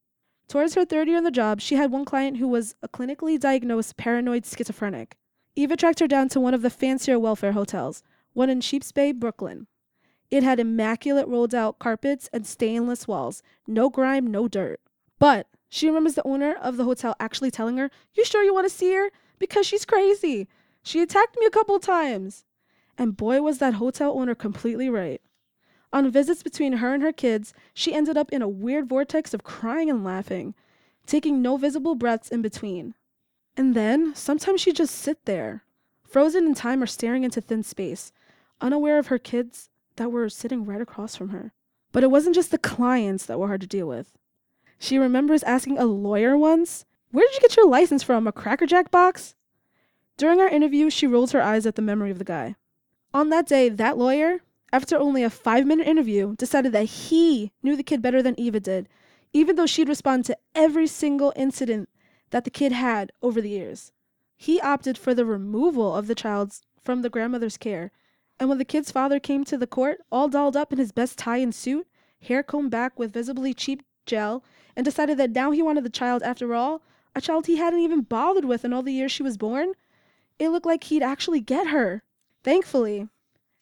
[0.50, 3.38] Towards her third year on the job, she had one client who was a clinically
[3.38, 5.16] diagnosed paranoid schizophrenic.
[5.54, 9.12] Eva tracked her down to one of the fancier welfare hotels, one in Sheepshead Bay,
[9.12, 9.68] Brooklyn.
[10.28, 14.80] It had immaculate rolled out carpets and stainless walls, no grime, no dirt.
[15.20, 18.68] But she remembers the owner of the hotel actually telling her, You sure you want
[18.68, 19.10] to see her?
[19.38, 20.48] Because she's crazy.
[20.82, 22.44] She attacked me a couple times.
[22.98, 25.22] And boy, was that hotel owner completely right.
[25.92, 29.42] On visits between her and her kids, she ended up in a weird vortex of
[29.42, 30.54] crying and laughing,
[31.06, 32.94] taking no visible breaths in between.
[33.56, 35.64] And then, sometimes she'd just sit there,
[36.04, 38.12] frozen in time or staring into thin space,
[38.60, 41.52] unaware of her kids that were sitting right across from her.
[41.92, 44.12] But it wasn't just the clients that were hard to deal with.
[44.78, 48.26] She remembers asking a lawyer once, Where did you get your license from?
[48.26, 49.34] A Cracker Jack box?
[50.16, 52.54] During our interview, she rolled her eyes at the memory of the guy.
[53.12, 54.40] On that day, that lawyer,
[54.72, 58.60] after only a five minute interview, decided that he knew the kid better than Eva
[58.60, 58.88] did,
[59.32, 61.88] even though she'd responded to every single incident
[62.30, 63.92] that the kid had over the years.
[64.36, 67.92] He opted for the removal of the child from the grandmother's care
[68.40, 71.18] and when the kid's father came to the court, all dolled up in his best
[71.18, 71.86] tie and suit,
[72.22, 74.42] hair combed back with visibly cheap gel,
[74.74, 76.80] and decided that now he wanted the child after all,
[77.14, 79.74] a child he hadn't even bothered with in all the years she was born,
[80.38, 82.02] it looked like he'd actually get her.
[82.42, 83.08] Thankfully,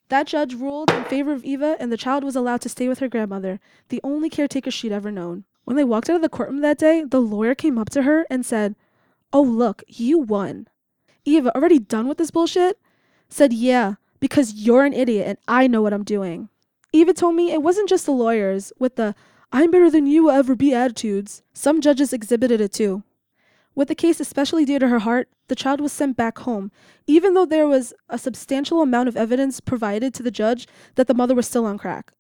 [0.08, 2.98] that judge ruled in favor of Eva, and the child was allowed to stay with
[2.98, 5.44] her grandmother, the only caretaker she'd ever known.
[5.64, 8.26] When they walked out of the courtroom that day, the lawyer came up to her
[8.30, 8.74] and said,
[9.32, 10.68] Oh, look, you won.
[11.24, 12.78] Eva, already done with this bullshit?
[13.28, 16.48] Said, Yeah, because you're an idiot and I know what I'm doing.
[16.92, 19.14] Eva told me it wasn't just the lawyers with the
[19.52, 21.42] I'm better than you will ever be attitudes.
[21.52, 23.02] Some judges exhibited it too.
[23.78, 26.72] With the case especially dear to her heart, the child was sent back home,
[27.06, 30.66] even though there was a substantial amount of evidence provided to the judge
[30.96, 32.12] that the mother was still on crack.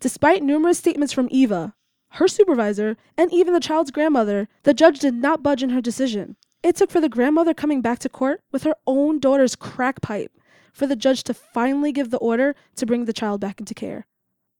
[0.00, 1.74] Despite numerous statements from Eva,
[2.12, 6.36] her supervisor, and even the child's grandmother, the judge did not budge in her decision.
[6.62, 10.32] It took for the grandmother coming back to court with her own daughter's crack pipe
[10.72, 14.06] for the judge to finally give the order to bring the child back into care.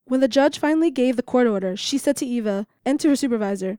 [0.05, 3.17] When the judge finally gave the court order, she said to Eva and to her
[3.17, 3.79] supervisor,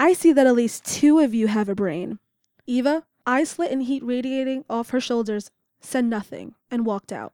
[0.00, 2.20] I see that at least two of you have a brain.
[2.68, 7.32] Eva, eyes slit and heat radiating off her shoulders, said nothing and walked out,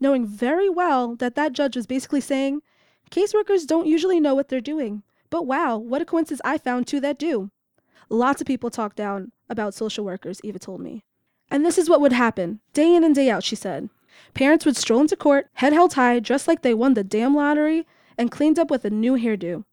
[0.00, 2.62] knowing very well that that judge was basically saying,
[3.10, 6.98] Caseworkers don't usually know what they're doing, but wow, what a coincidence I found two
[7.00, 7.50] that do.
[8.08, 11.04] Lots of people talk down about social workers, Eva told me.
[11.50, 13.90] And this is what would happen, day in and day out, she said.
[14.32, 17.86] Parents would stroll into court, head held high, dressed like they won the damn lottery,
[18.16, 19.64] and cleaned up with a new hairdo.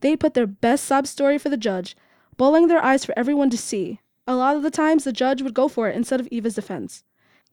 [0.00, 1.96] They'd put their best sob story for the judge,
[2.36, 4.00] bawling their eyes for everyone to see.
[4.26, 7.04] A lot of the times, the judge would go for it instead of Eva's defense.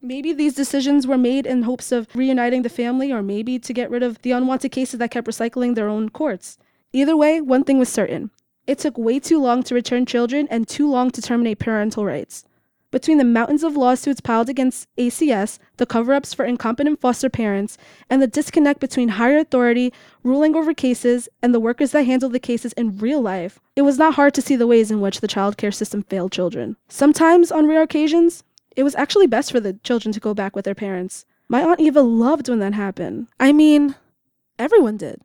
[0.02, 3.90] Maybe these decisions were made in hopes of reuniting the family, or maybe to get
[3.90, 6.58] rid of the unwanted cases that kept recycling their own courts.
[6.92, 8.30] Either way, one thing was certain
[8.66, 12.44] it took way too long to return children and too long to terminate parental rights.
[12.92, 17.76] Between the mountains of lawsuits piled against ACS, the cover ups for incompetent foster parents,
[18.08, 22.38] and the disconnect between higher authority ruling over cases and the workers that handle the
[22.38, 25.28] cases in real life, it was not hard to see the ways in which the
[25.28, 26.76] child care system failed children.
[26.88, 28.44] Sometimes, on rare occasions,
[28.76, 31.26] it was actually best for the children to go back with their parents.
[31.48, 33.26] My Aunt Eva loved when that happened.
[33.40, 33.96] I mean,
[34.58, 35.22] everyone did.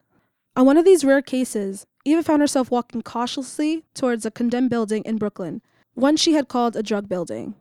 [0.56, 5.04] On one of these rare cases, Eva found herself walking cautiously towards a condemned building
[5.06, 5.62] in Brooklyn,
[5.94, 7.56] one she had called a drug building.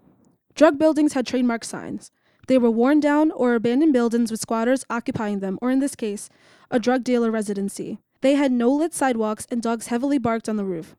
[0.55, 2.11] Drug buildings had trademark signs.
[2.49, 6.29] They were worn down or abandoned buildings with squatters occupying them, or in this case,
[6.71, 7.99] a drug dealer residency.
[8.21, 10.97] They had no lit sidewalks and dogs heavily barked on the roof.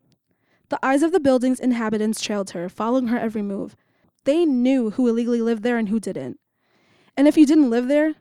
[0.69, 3.75] The eyes of the building's inhabitants trailed her, following her every move.
[4.23, 6.39] They knew who illegally lived there and who didn't.
[7.17, 8.15] And if you didn't live there,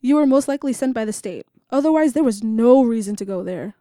[0.00, 1.46] you were most likely sent by the state.
[1.70, 3.74] Otherwise, there was no reason to go there.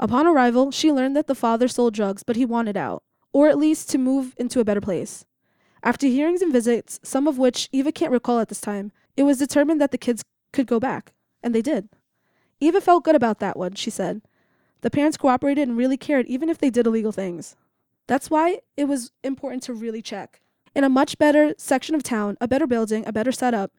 [0.00, 3.02] Upon arrival, she learned that the father sold drugs, but he wanted out,
[3.32, 5.24] or at least to move into a better place.
[5.82, 9.38] After hearings and visits, some of which Eva can't recall at this time, it was
[9.38, 10.22] determined that the kids
[10.52, 11.12] could go back,
[11.42, 11.88] and they did.
[12.60, 14.22] Eva felt good about that one, she said.
[14.82, 17.56] The parents cooperated and really cared, even if they did illegal things.
[18.06, 20.40] That's why it was important to really check.
[20.74, 23.72] In a much better section of town, a better building, a better setup,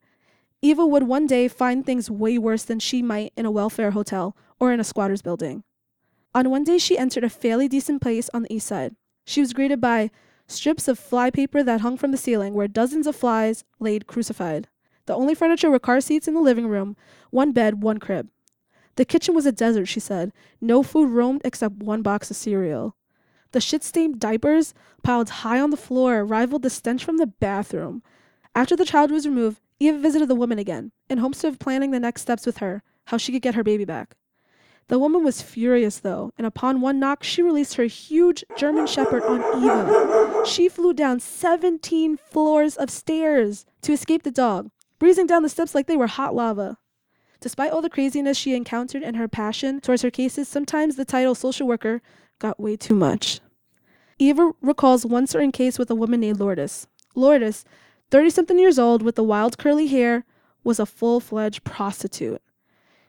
[0.61, 4.35] Eva would one day find things way worse than she might in a welfare hotel
[4.59, 5.63] or in a squatter's building.
[6.33, 8.95] On one day, she entered a fairly decent place on the east side.
[9.25, 10.11] She was greeted by
[10.47, 14.67] strips of flypaper that hung from the ceiling where dozens of flies laid crucified.
[15.05, 16.95] The only furniture were car seats in the living room,
[17.29, 18.29] one bed, one crib.
[18.95, 20.31] The kitchen was a desert, she said.
[20.61, 22.95] No food roamed except one box of cereal.
[23.51, 28.03] The shit stained diapers piled high on the floor rivaled the stench from the bathroom.
[28.55, 31.99] After the child was removed, Eva visited the woman again, in hopes of planning the
[31.99, 34.15] next steps with her, how she could get her baby back.
[34.87, 39.23] The woman was furious, though, and upon one knock, she released her huge German Shepherd
[39.23, 40.45] on Eva.
[40.45, 44.69] She flew down 17 floors of stairs to escape the dog,
[44.99, 46.77] breezing down the steps like they were hot lava.
[47.39, 51.35] Despite all the craziness she encountered and her passion towards her cases, sometimes the title
[51.35, 52.01] social worker
[52.39, 53.39] got way too much.
[54.19, 56.87] Eva recalls one certain case with a woman named Lourdes.
[57.15, 57.65] Lourdes,
[58.11, 60.23] 30 something years old with the wild curly hair,
[60.63, 62.41] was a full fledged prostitute.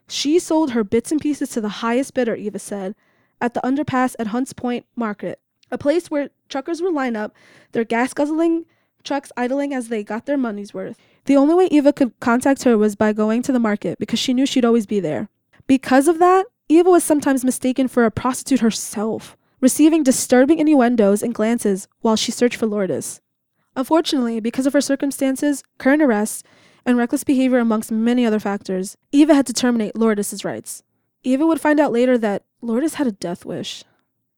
[0.07, 2.95] She sold her bits and pieces to the highest bidder, Eva said,
[3.41, 5.39] at the underpass at Hunts Point Market,
[5.71, 7.35] a place where truckers would line up,
[7.71, 8.65] their gas guzzling
[9.03, 10.97] trucks idling as they got their money's worth.
[11.25, 14.33] The only way Eva could contact her was by going to the market because she
[14.33, 15.29] knew she'd always be there.
[15.67, 21.33] Because of that, Eva was sometimes mistaken for a prostitute herself, receiving disturbing innuendos and
[21.33, 23.21] glances while she searched for Lourdes.
[23.75, 26.43] Unfortunately, because of her circumstances, current arrests,
[26.85, 30.83] and reckless behavior amongst many other factors, Eva had to terminate Lourdes' rights.
[31.23, 33.83] Eva would find out later that Lourdes had a death wish.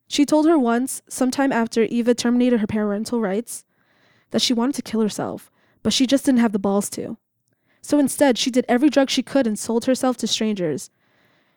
[0.08, 3.66] She told her once, sometime after Eva terminated her parental rights,
[4.32, 5.52] that she wanted to kill herself,
[5.84, 7.18] but she just didn't have the balls to.
[7.82, 10.89] So instead, she did every drug she could and sold herself to strangers.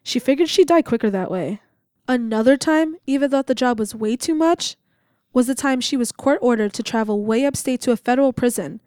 [0.02, 1.60] She figured she'd die quicker that way.
[2.08, 4.76] Another time, Eva thought the job was way too much,
[5.32, 8.80] was the time she was court ordered to travel way upstate to a federal prison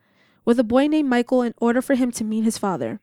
[0.45, 2.99] with a boy named Michael in order for him to meet his father.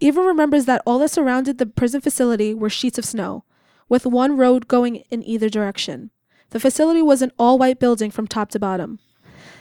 [0.00, 3.44] Eva remembers that all that surrounded the prison facility were sheets of snow,
[3.88, 6.10] with one road going in either direction.
[6.50, 8.98] The facility was an all white building from top to bottom.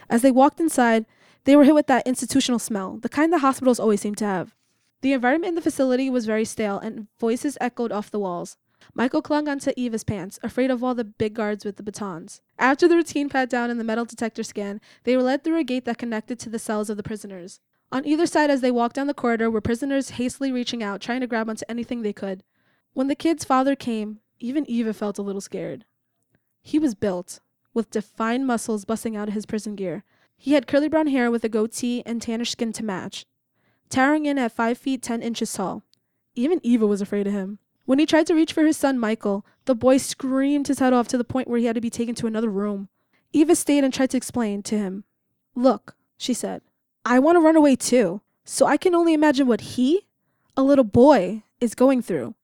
[0.09, 1.05] As they walked inside,
[1.45, 4.55] they were hit with that institutional smell, the kind the hospitals always seem to have.
[5.01, 8.57] The environment in the facility was very stale, and voices echoed off the walls.
[8.95, 12.41] Michael clung onto Eva's pants, afraid of all the big guards with the batons.
[12.59, 15.63] After the routine pat down and the metal detector scan, they were led through a
[15.63, 17.59] gate that connected to the cells of the prisoners.
[17.91, 21.21] On either side, as they walked down the corridor, were prisoners hastily reaching out, trying
[21.21, 22.43] to grab onto anything they could.
[22.93, 25.85] When the kid's father came, even Eva felt a little scared.
[26.61, 27.39] He was built,
[27.73, 30.03] with defined muscles busting out of his prison gear.
[30.37, 33.25] He had curly brown hair with a goatee and tannish skin to match,
[33.89, 35.83] towering in at 5 feet 10 inches tall.
[36.35, 37.59] Even Eva was afraid of him.
[37.85, 41.07] When he tried to reach for his son Michael, the boy screamed his head off
[41.09, 42.89] to the point where he had to be taken to another room.
[43.33, 45.03] Eva stayed and tried to explain to him.
[45.55, 46.61] Look, she said,
[47.05, 50.07] I want to run away too, so I can only imagine what he,
[50.55, 52.35] a little boy, is going through.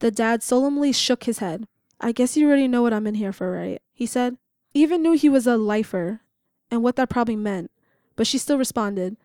[0.00, 1.68] The dad solemnly shook his head.
[2.00, 3.80] I guess you already know what I'm in here for, right?
[3.92, 4.38] He said.
[4.74, 6.22] Eva knew he was a lifer
[6.70, 7.70] and what that probably meant,
[8.16, 9.18] but she still responded,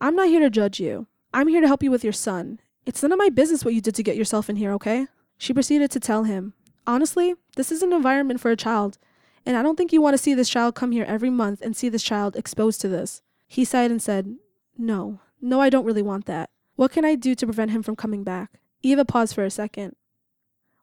[0.00, 1.06] I'm not here to judge you.
[1.32, 3.80] I'm here to help you with your son, it's none of my business what you
[3.80, 5.06] did to get yourself in here, okay?
[5.38, 6.54] She proceeded to tell him,
[6.86, 8.98] Honestly, this is an environment for a child,
[9.46, 11.76] and I don't think you want to see this child come here every month and
[11.76, 13.22] see this child exposed to this.
[13.46, 14.36] He sighed and said,
[14.76, 16.50] No, no, I don't really want that.
[16.76, 18.58] What can I do to prevent him from coming back?
[18.82, 19.94] Eva paused for a second.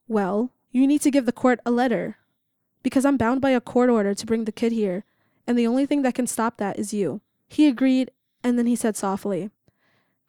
[0.08, 2.18] Well, you need to give the court a letter.
[2.82, 5.04] Because I'm bound by a court order to bring the kid here,
[5.46, 7.22] and the only thing that can stop that is you.
[7.48, 8.12] He agreed,
[8.44, 9.50] and then he said softly,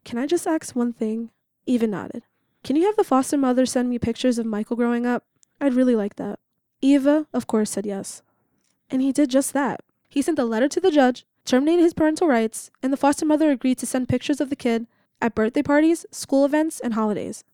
[0.05, 1.31] Can I just ask one thing?
[1.71, 2.25] Eva nodded.
[2.65, 5.25] Can you have the foster mother send me pictures of Michael growing up?
[5.61, 6.41] I'd really like that.
[6.81, 8.23] Eva, of course, said yes.
[8.91, 9.81] And he did just that.
[10.09, 13.53] He sent a letter to the judge, terminated his parental rights, and the foster mother
[13.53, 14.89] agreed to send pictures of the kid
[15.23, 17.45] at birthday parties, school events, and holidays.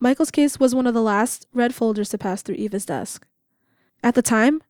[0.00, 3.28] Michael's case was one of the last red folders to pass through Eva's desk.
[4.02, 4.60] At the time,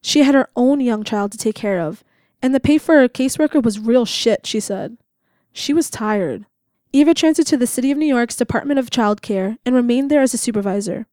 [0.00, 2.02] she had her own young child to take care of,
[2.40, 4.96] and the pay for a caseworker was real shit, she said.
[5.52, 6.46] She was tired.
[6.94, 10.22] Eva transferred to the City of New York's Department of Child Care and remained there
[10.22, 11.08] as a supervisor.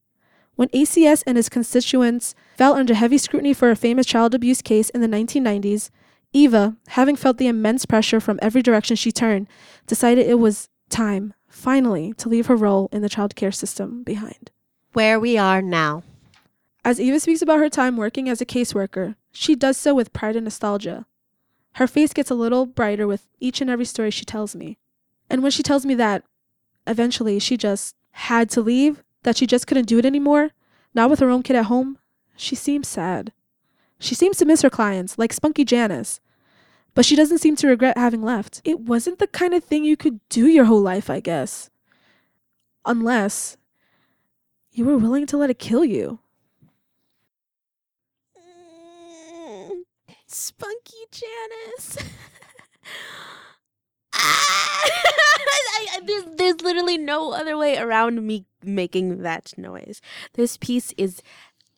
[0.54, 4.90] When ACS and his constituents fell under heavy scrutiny for a famous child abuse case
[4.90, 5.90] in the 1990s,
[6.32, 9.48] Eva, having felt the immense pressure from every direction she turned,
[9.88, 14.52] decided it was time, finally, to leave her role in the child care system behind.
[14.92, 16.04] Where we are now.
[16.84, 20.36] As Eva speaks about her time working as a caseworker, she does so with pride
[20.36, 21.06] and nostalgia.
[21.72, 24.78] Her face gets a little brighter with each and every story she tells me.
[25.32, 26.24] And when she tells me that
[26.86, 30.50] eventually she just had to leave, that she just couldn't do it anymore,
[30.92, 31.96] not with her own kid at home,
[32.36, 33.32] she seems sad.
[33.98, 36.20] She seems to miss her clients, like Spunky Janice.
[36.92, 38.60] But she doesn't seem to regret having left.
[38.62, 41.70] It wasn't the kind of thing you could do your whole life, I guess.
[42.84, 43.56] Unless
[44.70, 46.18] you were willing to let it kill you.
[50.26, 51.96] Spunky Janice.
[54.14, 55.12] Ah!
[55.52, 60.00] I, I, there's, there's literally no other way around me making that noise.
[60.34, 61.22] This piece is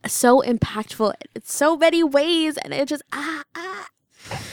[0.06, 3.88] so impactful in so many ways, and it just ah ah.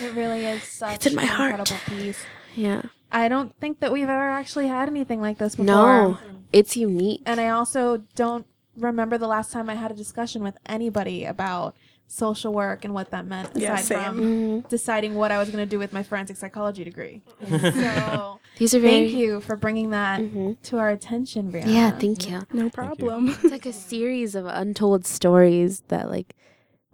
[0.02, 1.60] It really is such It's in my an heart.
[1.60, 2.24] incredible piece.
[2.56, 2.82] Yeah.
[3.12, 5.66] I don't think that we've ever actually had anything like this before.
[5.66, 6.18] No,
[6.54, 7.22] it's unique.
[7.26, 8.46] And I also don't
[8.78, 11.76] remember the last time I had a discussion with anybody about
[12.12, 14.04] social work and what that meant aside Yeah, same.
[14.04, 14.68] from Mhm.
[14.70, 17.22] deciding what I was going to do with my forensic psychology degree.
[17.48, 19.10] so These are very.
[19.10, 20.58] thank you for bringing that Mhm.
[20.64, 21.74] to our attention, Brianna.
[21.74, 22.42] Yeah, thank you.
[22.52, 22.70] No you.
[22.70, 23.30] problem.
[23.30, 26.36] It's like a series of untold stories that like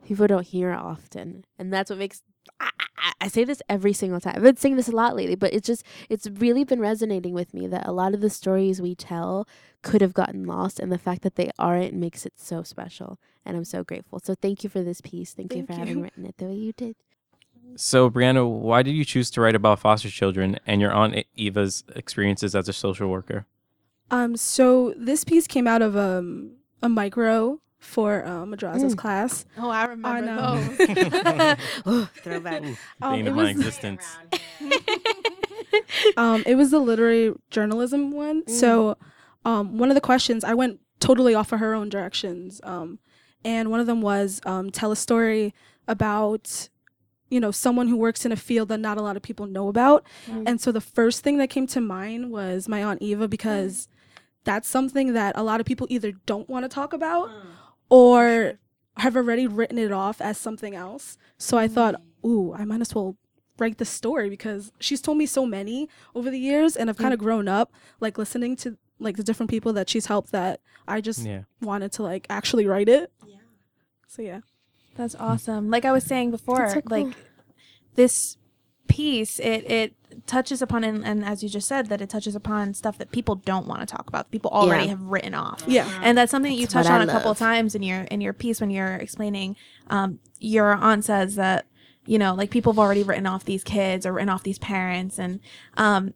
[0.06, 2.22] people don't hear often, and that's what makes.
[2.60, 4.34] I, I, I say this every single time.
[4.36, 7.54] I've been saying this a lot lately, but it's just it's really been resonating with
[7.54, 9.48] me that a lot of the stories we tell
[9.82, 13.20] could have gotten lost, and the fact that they aren't makes it so special.
[13.46, 14.20] And I'm so grateful.
[14.20, 15.34] So thank you for this piece.
[15.34, 16.96] Thank, you Thank for having written it the way you did.
[17.76, 21.84] So, Brianna, why did you choose to write about foster children and your aunt Eva's
[21.96, 23.46] experiences as a social worker?
[24.10, 28.98] Um, so this piece came out of um a micro for um Madrasa's Mm.
[28.98, 29.46] class.
[29.58, 30.62] Oh, I I remember know.
[30.62, 31.58] those.
[31.86, 32.64] oh, throwback.
[32.64, 32.78] Um,
[33.14, 34.04] Bane it of my was- existence.
[36.18, 38.44] um, it was the literary journalism one.
[38.44, 38.50] Mm.
[38.50, 38.98] So,
[39.46, 42.60] um, one of the questions I went totally off of her own directions.
[42.64, 43.00] Um,
[43.46, 45.54] and one of them was um, tell a story
[45.88, 46.70] about,
[47.30, 49.68] you know, someone who works in a field that not a lot of people know
[49.68, 50.04] about.
[50.28, 50.44] Mm.
[50.48, 53.88] And so the first thing that came to mind was my aunt Eva because
[54.44, 57.30] that's something that a lot of people either don't want to talk about
[57.90, 58.60] or
[58.98, 61.18] have already written it off as something else.
[61.38, 62.30] So I thought, mm.
[62.30, 63.16] ooh, I might as well
[63.60, 67.14] write the story because she's told me so many over the years and I've kind
[67.14, 71.02] of grown up like listening to like the different people that she's helped that I
[71.02, 71.44] just Yeah.
[71.62, 73.12] wanted to like actually write it.
[73.26, 73.38] Yeah.
[74.08, 74.42] So yeah.
[74.96, 75.22] That's mm.
[75.22, 75.70] awesome.
[75.70, 77.06] Like I was saying before, so cool.
[77.06, 77.16] like
[77.96, 78.38] this
[78.88, 79.94] piece, it it
[80.26, 83.36] touches upon and, and as you just said, that it touches upon stuff that people
[83.36, 84.32] don't want to talk about.
[84.32, 84.90] People already Yeah.
[84.92, 85.64] have written off.
[85.68, 85.88] Yeah.
[86.02, 87.38] And that's something that you touch on I a couple love.
[87.40, 89.56] times in your in your piece when you're explaining.
[89.90, 91.66] Um, your aunt says that
[92.06, 95.20] you know, like people have already written off these kids or written off these parents,
[95.20, 95.42] and
[95.76, 96.14] um,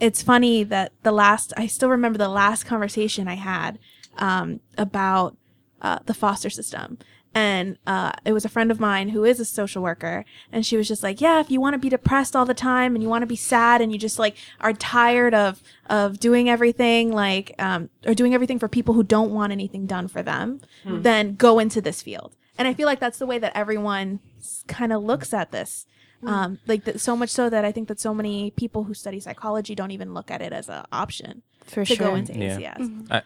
[0.00, 3.78] it's funny that the last I still remember the last conversation I had
[4.16, 5.36] um, about
[5.80, 6.98] uh, the foster system.
[7.38, 10.76] And uh, it was a friend of mine who is a social worker, and she
[10.76, 13.08] was just like, "Yeah, if you want to be depressed all the time and you
[13.08, 17.54] want to be sad and you just like are tired of of doing everything like
[17.60, 21.58] um, or doing everything for people who don't want anything done for them, then go
[21.58, 24.18] into this field." And I feel like that's the way that everyone
[24.66, 25.86] kind of looks at this.
[26.24, 29.20] Um, like th- so much so that I think that so many people who study
[29.20, 32.08] psychology don't even look at it as an option For to sure.
[32.08, 32.74] go into acs Yeah.
[32.78, 33.22] ACS.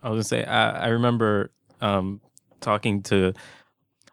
[0.00, 2.20] I was gonna say I, I remember um,
[2.60, 3.32] talking to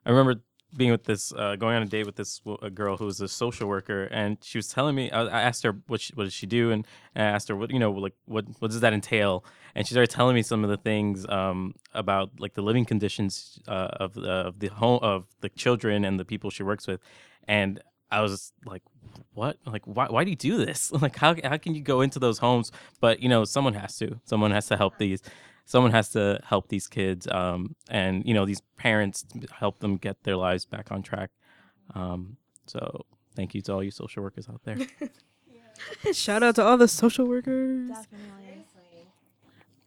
[0.05, 0.41] I remember
[0.75, 2.41] being with this uh, going on a date with this
[2.73, 5.77] girl who was a social worker and she was telling me I, I asked her
[5.87, 6.85] what she, what does she do and,
[7.15, 9.93] and I asked her what you know like what what does that entail and she
[9.93, 14.13] started telling me some of the things um, about like the living conditions uh, of
[14.13, 16.99] the of the home of the children and the people she works with
[17.47, 17.81] and
[18.11, 18.83] I was like,
[19.33, 19.57] what?
[19.65, 20.07] Like, why?
[20.07, 20.91] Why do you do this?
[21.01, 22.71] Like, how how can you go into those homes?
[23.01, 24.19] But you know, someone has to.
[24.25, 25.21] Someone has to help these.
[25.65, 27.27] Someone has to help these kids.
[27.27, 31.31] Um, and you know, these parents help them get their lives back on track.
[31.93, 32.37] Um,
[32.67, 33.05] so
[33.35, 34.77] thank you to all you social workers out there.
[36.13, 37.89] Shout out to all the social workers.
[37.89, 38.65] Definitely.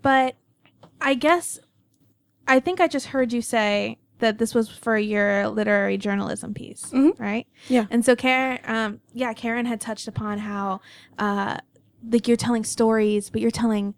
[0.03, 0.37] But
[1.01, 1.59] I guess
[2.47, 6.87] I think I just heard you say that this was for your literary journalism piece,
[6.91, 7.19] Mhm.
[7.21, 7.47] right?
[7.69, 7.87] Yeah.
[7.91, 10.81] And so Karen, um, yeah, Karen had touched upon how,
[11.19, 11.59] uh,
[12.11, 13.95] like you're telling stories, but you're telling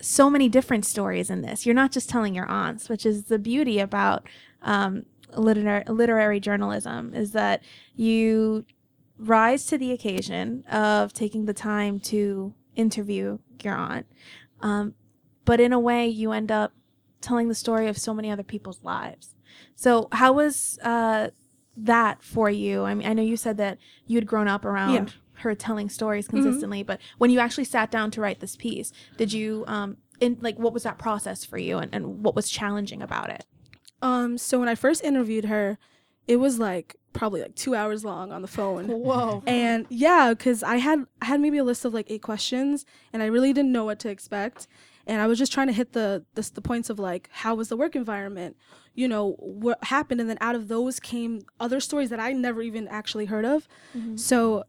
[0.00, 1.64] so many different stories in this.
[1.64, 4.26] You're not just telling your aunts, which is the beauty about
[4.62, 7.62] um, literary literary journalism is that
[7.94, 8.64] you
[9.18, 14.06] rise to the occasion of taking the time to interview your aunt,
[14.60, 14.94] um,
[15.44, 16.72] but in a way, you end up
[17.20, 19.34] telling the story of so many other people's lives.
[19.74, 21.28] So, how was uh,
[21.76, 22.84] that for you?
[22.84, 25.06] I mean, I know you said that you had grown up around Yeah.
[25.38, 29.32] Her telling stories consistently, but when you actually sat down to write this piece, did
[29.32, 33.02] you, um, in like, what was that process for you, and, and what was challenging
[33.02, 33.44] about it?
[34.02, 35.78] Um, so when I first interviewed her,
[36.28, 38.88] it was like probably like two hours long on the phone.
[38.88, 39.42] Whoa!
[39.46, 43.22] And yeah, because I had I had maybe a list of like eight questions, and
[43.22, 44.66] I really didn't know what to expect.
[45.08, 47.68] And I was just trying to hit the the, the points of like how was
[47.68, 48.56] the work environment,
[48.94, 52.60] you know, what happened, and then out of those came other stories that I never
[52.60, 53.68] even actually heard of.
[53.96, 54.18] Mhm.
[54.18, 54.64] So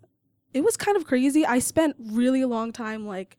[0.57, 1.45] it was kind of crazy.
[1.45, 3.37] I spent really a long time like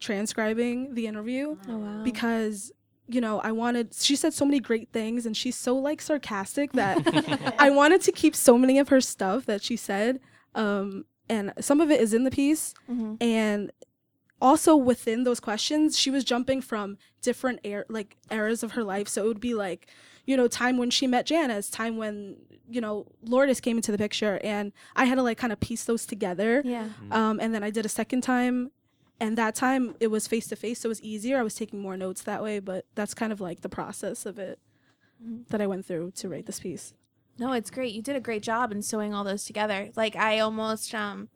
[0.00, 2.02] transcribing the interview Oh wow!
[2.04, 2.72] because
[3.08, 3.94] you know I wanted.
[3.94, 8.12] She said so many great things, and she's so like sarcastic that I wanted to
[8.12, 10.20] keep so many of her stuff that she said.
[10.54, 13.16] Um, and some of it is in the piece, Mhm.
[13.22, 13.70] and
[14.40, 19.08] also within those questions, she was jumping from different air like eras of her life.
[19.08, 19.88] So it would be like,
[20.24, 22.36] you know, time when she met Janice, time when
[22.68, 25.84] you know Lourdes came into the picture, and I had to like kind of piece
[25.84, 26.62] those together.
[26.64, 26.88] yeah.
[27.10, 28.70] Um, and then I did a second time,
[29.20, 31.38] and that time it was face to face, so it was easier.
[31.38, 34.38] I was taking more notes that way, but that's kind of like the process of
[34.38, 34.58] it
[35.22, 35.46] Mhm.
[35.48, 36.94] that I went through to write this piece.
[37.38, 37.94] No, it's great.
[37.94, 39.90] You did a great job in sewing all those together.
[39.96, 41.28] Like I almost um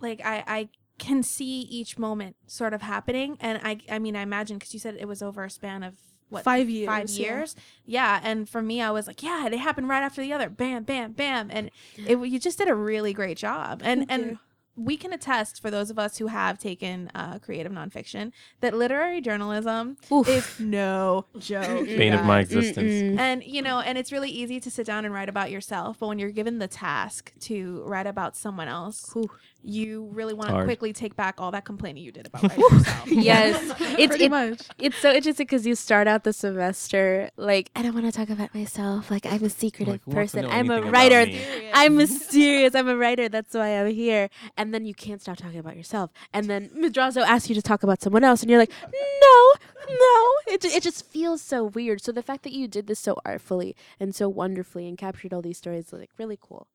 [0.00, 4.22] like I I can see each moment sort of happening and I I mean I
[4.22, 5.94] imagine cuz you said it was over a span of
[6.28, 6.86] what Five years.
[6.86, 7.26] 5 yeah.
[7.26, 7.56] years.
[7.84, 10.48] Yeah, and for me I was like, yeah, they happened right after the other.
[10.48, 11.50] Bam, bam, bam.
[11.50, 13.80] And it you just did a really great job.
[13.84, 14.38] And Thank and you.
[14.76, 19.20] we can attest for those of us who have taken uh, creative nonfiction that literary
[19.20, 20.28] journalism Oof.
[20.28, 21.86] is no joke.
[21.86, 22.90] Bane of my existence.
[22.90, 23.18] Mm-mm.
[23.18, 26.08] And you know, and it's really easy to sit down and write about yourself, but
[26.08, 29.30] when you're given the task to write about someone else, Ooh.
[29.62, 33.06] You really want to quickly take back all that complaining you did about writing yourself.
[33.08, 34.62] Yes, it's Pretty it, much.
[34.78, 38.30] it's so interesting because you start out the semester like I don't want to talk
[38.30, 39.10] about myself.
[39.10, 40.52] Like I'm a secretive Like, who wants to person.
[40.52, 41.26] I'm a writer.
[41.74, 42.74] I'm mysterious.
[42.74, 43.28] I'm a writer.
[43.28, 44.30] That's why I'm here.
[44.56, 46.10] And then you can't stop talking about yourself.
[46.32, 49.52] And then Madrazo asks you to talk about someone else, and you're like, no,
[49.88, 50.54] no.
[50.54, 52.00] It, it just feels so weird.
[52.02, 55.42] So the fact that you did this so artfully and so wonderfully and captured all
[55.42, 56.68] these stories, is like really cool.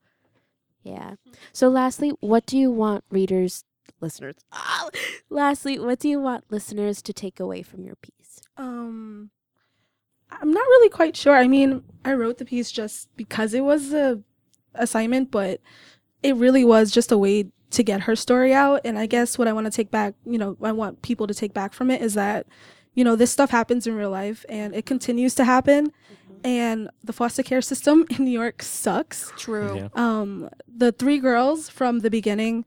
[0.84, 1.16] Yeah.
[1.54, 3.64] So lastly, what do you want readers,
[4.00, 4.36] listeners?
[4.52, 4.90] Ah,
[5.30, 8.42] lastly, what do you want listeners to take away from your piece?
[8.58, 9.30] Um,
[10.32, 11.36] I'm not really quite sure.
[11.36, 14.22] I mean, I wrote the piece just because it was a
[14.74, 15.62] assignment, but
[16.24, 18.82] it really was just a way to get her story out.
[18.84, 21.34] And I guess what I want to take back, you know, I want people to
[21.34, 22.48] take back from it is that,
[22.94, 25.92] you know, this stuff happens in real life and it continues to happen.
[26.44, 29.32] And the foster care system in New York sucks.
[29.38, 29.76] True.
[29.76, 29.88] Yeah.
[29.96, 32.66] um the three girls from the beginning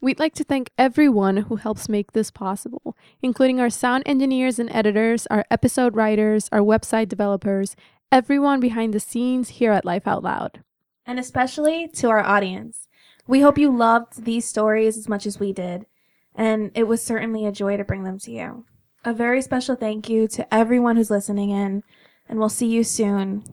[0.00, 4.70] We'd like to thank everyone who helps make this possible, including our sound engineers and
[4.72, 7.76] editors, our episode writers, our website developers,
[8.12, 10.62] everyone behind the scenes here at Life Out Loud.
[11.06, 12.86] and especially to our audience.
[13.26, 15.86] We hope you loved these stories as much as we did,
[16.34, 18.64] and it was certainly a joy to bring them to you.
[19.04, 21.82] A very special thank you to everyone who's listening in,
[22.28, 23.44] and we'll see you soon.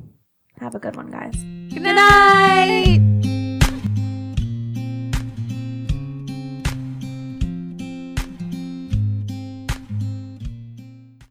[0.59, 1.35] Have a good one, guys.
[1.73, 3.46] Good night.